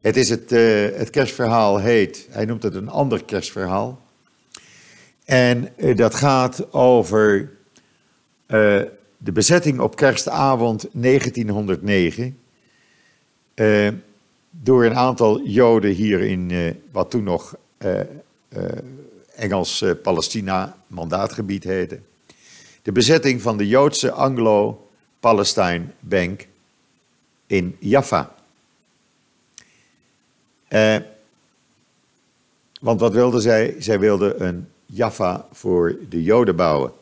Het, 0.00 0.16
is 0.16 0.28
het, 0.28 0.50
het 0.96 1.10
kerstverhaal 1.10 1.78
heet, 1.78 2.26
hij 2.30 2.44
noemt 2.44 2.62
het 2.62 2.74
een 2.74 2.88
ander 2.88 3.24
kerstverhaal. 3.24 4.00
En 5.26 5.72
dat 5.96 6.14
gaat 6.14 6.72
over 6.72 7.52
de 9.16 9.32
bezetting 9.32 9.80
op 9.80 9.96
kerstavond 9.96 10.86
1909 10.92 12.38
door 14.50 14.84
een 14.84 14.94
aantal 14.94 15.42
Joden 15.42 15.90
hier 15.90 16.20
in 16.20 16.76
wat 16.90 17.10
toen 17.10 17.22
nog 17.22 17.56
Engels-Palestina 19.34 20.76
mandaatgebied 20.86 21.64
heette. 21.64 21.98
De 22.82 22.92
bezetting 22.92 23.42
van 23.42 23.56
de 23.56 23.66
Joodse 23.66 24.12
Anglo-Palestine 24.12 25.84
Bank 26.00 26.46
in 27.46 27.76
Jaffa. 27.78 28.34
Want 32.80 33.00
wat 33.00 33.12
wilden 33.12 33.40
zij? 33.40 33.74
Zij 33.78 33.98
wilden 33.98 34.46
een 34.46 34.68
Jaffa 34.86 35.46
voor 35.52 35.96
de 36.08 36.22
Joden 36.22 36.56
bouwen. 36.56 36.92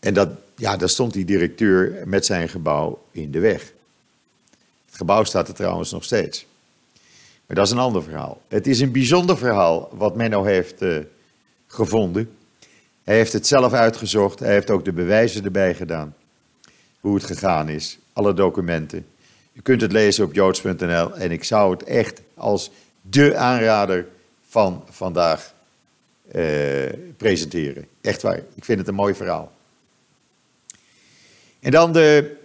En 0.00 0.14
dat, 0.14 0.28
ja, 0.56 0.76
daar 0.76 0.88
stond 0.88 1.12
die 1.12 1.24
directeur 1.24 2.02
met 2.04 2.26
zijn 2.26 2.48
gebouw 2.48 3.02
in 3.10 3.30
de 3.30 3.40
weg. 3.40 3.72
Het 4.86 4.96
gebouw 4.96 5.24
staat 5.24 5.48
er 5.48 5.54
trouwens 5.54 5.92
nog 5.92 6.04
steeds. 6.04 6.46
Maar 7.46 7.56
dat 7.56 7.66
is 7.66 7.72
een 7.72 7.78
ander 7.78 8.02
verhaal. 8.02 8.40
Het 8.48 8.66
is 8.66 8.80
een 8.80 8.92
bijzonder 8.92 9.38
verhaal 9.38 9.90
wat 9.92 10.16
Menno 10.16 10.44
heeft 10.44 10.82
uh, 10.82 10.98
gevonden. 11.66 12.30
Hij 13.04 13.16
heeft 13.16 13.32
het 13.32 13.46
zelf 13.46 13.72
uitgezocht. 13.72 14.38
Hij 14.38 14.52
heeft 14.52 14.70
ook 14.70 14.84
de 14.84 14.92
bewijzen 14.92 15.44
erbij 15.44 15.74
gedaan. 15.74 16.14
Hoe 17.00 17.14
het 17.14 17.24
gegaan 17.24 17.68
is. 17.68 17.98
Alle 18.12 18.34
documenten. 18.34 19.06
U 19.52 19.60
kunt 19.60 19.80
het 19.80 19.92
lezen 19.92 20.24
op 20.24 20.34
joods.nl. 20.34 21.14
En 21.14 21.30
ik 21.30 21.44
zou 21.44 21.70
het 21.70 21.84
echt 21.84 22.20
als 22.34 22.70
de 23.00 23.36
aanrader 23.36 24.06
van 24.48 24.84
vandaag 24.90 25.49
presenteren. 27.16 27.86
Echt 28.00 28.22
waar. 28.22 28.42
Ik 28.54 28.64
vind 28.64 28.78
het 28.78 28.88
een 28.88 28.94
mooi 28.94 29.14
verhaal. 29.14 29.52
En 31.60 31.70
dan 31.70 31.92
de 31.92 32.36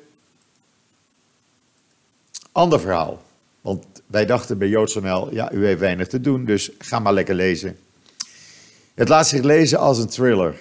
ander 2.52 2.80
verhaal. 2.80 3.22
Want 3.62 3.86
wij 4.08 4.26
dachten 4.26 4.58
bij 4.58 4.68
JoodsNL, 4.68 5.34
ja, 5.34 5.52
u 5.52 5.66
heeft 5.66 5.80
weinig 5.80 6.08
te 6.08 6.22
doen, 6.22 6.46
dus 6.46 6.72
ga 6.80 7.00
maar 7.00 7.14
lekker 7.14 7.36
lezen. 7.36 7.78
Het 8.94 9.10
laat 9.10 9.28
zich 9.28 9.42
lezen 9.42 9.80
als 9.80 9.98
een 9.98 10.08
thriller. 10.08 10.56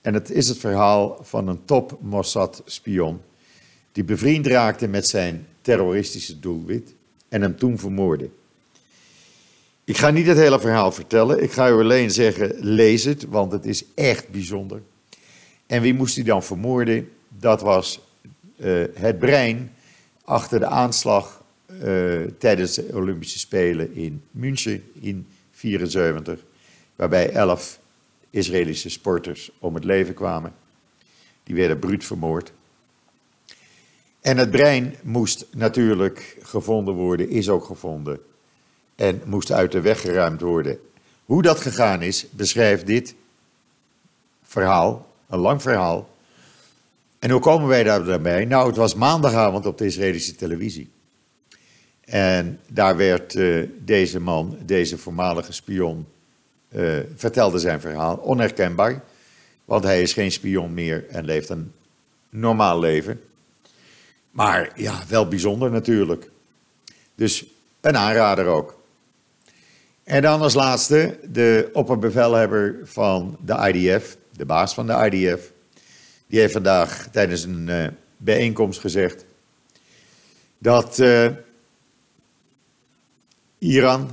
En 0.00 0.14
het 0.14 0.30
is 0.30 0.48
het 0.48 0.58
verhaal 0.58 1.18
van 1.22 1.48
een 1.48 1.64
top 1.64 1.98
Mossad-spion 2.00 3.20
die 3.92 4.04
bevriend 4.04 4.46
raakte 4.46 4.86
met 4.88 5.08
zijn 5.08 5.46
terroristische 5.62 6.40
doelwit 6.40 6.92
en 7.28 7.42
hem 7.42 7.58
toen 7.58 7.78
vermoordde. 7.78 8.28
Ik 9.86 9.96
ga 9.96 10.10
niet 10.10 10.26
het 10.26 10.36
hele 10.36 10.60
verhaal 10.60 10.92
vertellen. 10.92 11.42
Ik 11.42 11.52
ga 11.52 11.68
u 11.68 11.72
alleen 11.72 12.10
zeggen, 12.10 12.54
lees 12.58 13.04
het, 13.04 13.24
want 13.28 13.52
het 13.52 13.64
is 13.66 13.84
echt 13.94 14.28
bijzonder. 14.28 14.82
En 15.66 15.82
wie 15.82 15.94
moest 15.94 16.14
hij 16.14 16.24
dan 16.24 16.42
vermoorden? 16.42 17.10
Dat 17.28 17.60
was 17.60 18.00
uh, 18.56 18.84
het 18.94 19.18
brein 19.18 19.72
achter 20.24 20.58
de 20.58 20.66
aanslag 20.66 21.42
uh, 21.68 22.22
tijdens 22.38 22.74
de 22.74 22.90
Olympische 22.92 23.38
Spelen 23.38 23.94
in 23.94 24.22
München 24.30 24.82
in 25.00 25.26
1974, 25.60 26.38
waarbij 26.96 27.30
elf 27.30 27.78
Israëlische 28.30 28.90
sporters 28.90 29.50
om 29.58 29.74
het 29.74 29.84
leven 29.84 30.14
kwamen. 30.14 30.54
Die 31.44 31.54
werden 31.54 31.78
bruut 31.78 32.04
vermoord. 32.04 32.52
En 34.20 34.36
het 34.36 34.50
brein 34.50 34.94
moest 35.02 35.46
natuurlijk 35.50 36.36
gevonden 36.42 36.94
worden, 36.94 37.28
is 37.28 37.48
ook 37.48 37.64
gevonden. 37.64 38.20
En 38.96 39.22
moest 39.24 39.52
uit 39.52 39.72
de 39.72 39.80
weg 39.80 40.00
geruimd 40.00 40.40
worden. 40.40 40.78
Hoe 41.24 41.42
dat 41.42 41.60
gegaan 41.60 42.02
is, 42.02 42.26
beschrijft 42.30 42.86
dit 42.86 43.14
verhaal, 44.44 45.06
een 45.28 45.38
lang 45.38 45.62
verhaal. 45.62 46.08
En 47.18 47.30
hoe 47.30 47.40
komen 47.40 47.68
wij 47.68 47.82
daarbij? 47.82 48.44
Nou, 48.44 48.66
het 48.66 48.76
was 48.76 48.94
maandagavond 48.94 49.66
op 49.66 49.78
de 49.78 49.86
Israëlische 49.86 50.34
televisie. 50.34 50.90
En 52.00 52.60
daar 52.66 52.96
werd 52.96 53.34
uh, 53.34 53.68
deze 53.78 54.20
man, 54.20 54.58
deze 54.60 54.98
voormalige 54.98 55.52
spion, 55.52 56.06
uh, 56.68 56.98
vertelde 57.16 57.58
zijn 57.58 57.80
verhaal. 57.80 58.16
Onherkenbaar, 58.16 59.04
want 59.64 59.84
hij 59.84 60.02
is 60.02 60.12
geen 60.12 60.32
spion 60.32 60.74
meer 60.74 61.08
en 61.08 61.24
leeft 61.24 61.48
een 61.48 61.72
normaal 62.28 62.78
leven. 62.78 63.20
Maar 64.30 64.72
ja, 64.74 65.02
wel 65.08 65.28
bijzonder 65.28 65.70
natuurlijk. 65.70 66.30
Dus 67.14 67.44
een 67.80 67.96
aanrader 67.96 68.46
ook. 68.46 68.75
En 70.06 70.22
dan 70.22 70.40
als 70.40 70.54
laatste 70.54 71.18
de 71.30 71.70
opperbevelhebber 71.72 72.78
van 72.84 73.36
de 73.44 73.72
IDF, 73.72 74.16
de 74.32 74.44
baas 74.44 74.74
van 74.74 74.86
de 74.86 75.10
IDF. 75.10 75.50
Die 76.26 76.40
heeft 76.40 76.52
vandaag 76.52 77.08
tijdens 77.12 77.42
een 77.44 77.68
uh, 77.68 77.86
bijeenkomst 78.16 78.80
gezegd 78.80 79.24
dat 80.58 80.98
uh, 80.98 81.30
Iran, 83.58 84.10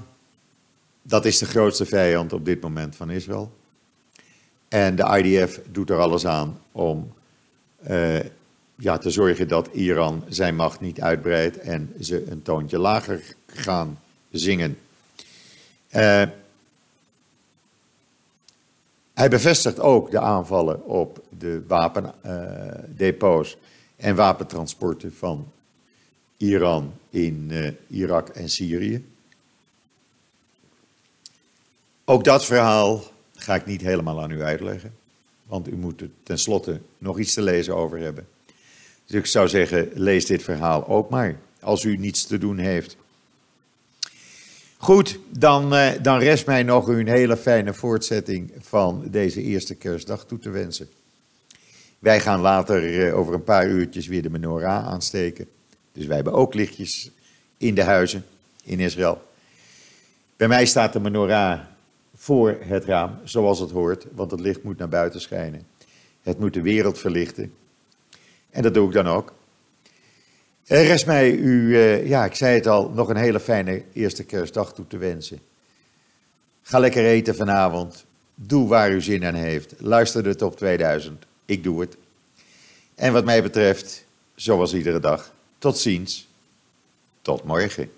dat 1.02 1.26
is 1.26 1.38
de 1.38 1.46
grootste 1.46 1.86
vijand 1.86 2.34
op 2.34 2.46
dit 2.46 2.62
moment 2.62 2.96
van 2.96 3.10
Israël. 3.10 3.58
En 4.68 4.96
de 4.96 5.22
IDF 5.24 5.60
doet 5.72 5.90
er 5.90 6.00
alles 6.00 6.26
aan 6.26 6.60
om 6.72 7.14
uh, 7.90 8.20
ja, 8.76 8.98
te 8.98 9.10
zorgen 9.10 9.48
dat 9.48 9.70
Iran 9.72 10.24
zijn 10.30 10.56
macht 10.56 10.80
niet 10.80 11.02
uitbreidt 11.02 11.58
en 11.58 11.94
ze 12.00 12.26
een 12.30 12.42
toontje 12.42 12.78
lager 12.78 13.22
gaan 13.48 14.00
zingen. 14.32 14.78
Uh, 15.96 16.24
hij 19.14 19.30
bevestigt 19.30 19.80
ook 19.80 20.12
de 20.12 20.20
aanvallen 20.20 20.86
op 20.86 21.24
de 21.38 21.64
wapendepots 21.68 23.52
uh, 23.52 24.06
en 24.08 24.16
wapentransporten 24.16 25.14
van 25.14 25.52
Iran 26.38 26.94
in 27.10 27.48
uh, 27.52 27.72
Irak 27.88 28.30
en 28.30 28.50
Syrië. 28.50 29.06
Ook 32.06 32.24
dat 32.24 32.46
verhaal 32.46 33.04
ga 33.36 33.56
ik 33.56 33.66
niet 33.66 33.82
helemaal 33.82 34.22
aan 34.22 34.32
u 34.32 34.42
uitleggen, 34.42 34.94
want 35.46 35.68
u 35.68 35.76
moet 35.76 36.02
er 36.02 36.10
tenslotte 36.24 36.80
nog 36.98 37.20
iets 37.20 37.34
te 37.34 37.42
lezen 37.42 37.76
over 37.76 38.00
hebben. 38.00 38.28
Dus 39.06 39.20
ik 39.20 39.26
zou 39.26 39.48
zeggen, 39.48 39.90
lees 39.94 40.26
dit 40.26 40.44
verhaal 40.44 40.88
ook 40.88 41.10
maar, 41.10 41.40
als 41.60 41.84
u 41.84 41.98
niets 41.98 42.26
te 42.26 42.38
doen 42.38 42.58
heeft. 42.58 42.96
Goed, 44.84 45.20
dan, 45.30 45.74
uh, 45.74 45.92
dan 46.02 46.20
rest 46.20 46.46
mij 46.46 46.64
nog 46.64 46.88
een 46.88 47.08
hele 47.08 47.38
fijne 47.38 47.74
voortzetting 47.74 48.52
van 48.60 49.04
deze 49.06 49.42
eerste 49.42 49.76
kerstdag 49.76 50.26
toe 50.26 50.40
te 50.40 50.50
wensen. 50.50 50.90
Wij 52.00 52.20
gaan 52.20 52.40
later 52.40 52.84
uh, 52.84 53.18
over 53.18 53.34
een 53.34 53.44
paar 53.44 53.68
uurtjes 53.68 54.08
weer 54.08 54.22
de 54.22 54.30
menorah 54.30 54.88
aansteken. 54.88 55.48
Dus 55.92 56.06
wij 56.06 56.16
hebben 56.16 56.34
ook 56.34 56.54
lichtjes 56.54 57.12
in 57.58 57.76
de 57.76 57.84
huizen 57.84 58.26
in 58.64 58.80
Israël. 58.80 59.22
Bij 60.38 60.48
mij 60.48 60.66
staat 60.66 60.94
de 60.94 61.00
menorah 61.00 61.60
voor 62.16 62.58
het 62.60 62.86
raam, 62.86 63.20
zoals 63.24 63.60
het 63.60 63.72
hoort, 63.72 64.06
want 64.12 64.32
het 64.32 64.40
licht 64.40 64.64
moet 64.64 64.78
naar 64.78 64.90
buiten 64.90 65.22
schijnen. 65.22 65.66
Het 66.24 66.40
moet 66.40 66.54
de 66.54 66.62
wereld 66.62 67.00
verlichten. 67.00 67.54
En 68.50 68.62
dat 68.62 68.74
doe 68.74 68.88
ik 68.88 68.94
dan 68.94 69.08
ook. 69.08 69.34
Er 70.66 70.86
rest 70.86 71.06
mij 71.06 71.32
u, 71.32 71.68
uh, 71.68 72.08
ja, 72.08 72.26
ik 72.26 72.36
zei 72.36 72.56
het 72.56 72.68
al, 72.68 72.90
nog 72.90 73.10
een 73.10 73.16
hele 73.16 73.40
fijne 73.40 73.84
eerste 73.94 74.24
kerstdag 74.24 74.74
toe 74.74 74.88
te 74.88 74.98
wensen. 74.98 75.40
Ga 76.62 76.80
lekker 76.80 77.06
eten 77.06 77.36
vanavond. 77.36 78.06
Doe 78.36 78.68
waar 78.68 78.92
u 78.92 79.02
zin 79.02 79.26
aan 79.26 79.34
heeft. 79.34 79.74
Luister 79.78 80.24
de 80.24 80.36
top 80.36 80.58
2000. 80.58 81.26
Ik 81.46 81.64
doe 81.64 81.82
het. 81.82 81.98
En 82.96 83.14
wat 83.14 83.26
mij 83.26 83.44
betreft, 83.44 84.06
zoals 84.36 84.74
iedere 84.74 85.00
dag, 85.00 85.32
tot 85.58 85.78
ziens. 85.78 86.28
Tot 87.22 87.44
morgen. 87.44 87.92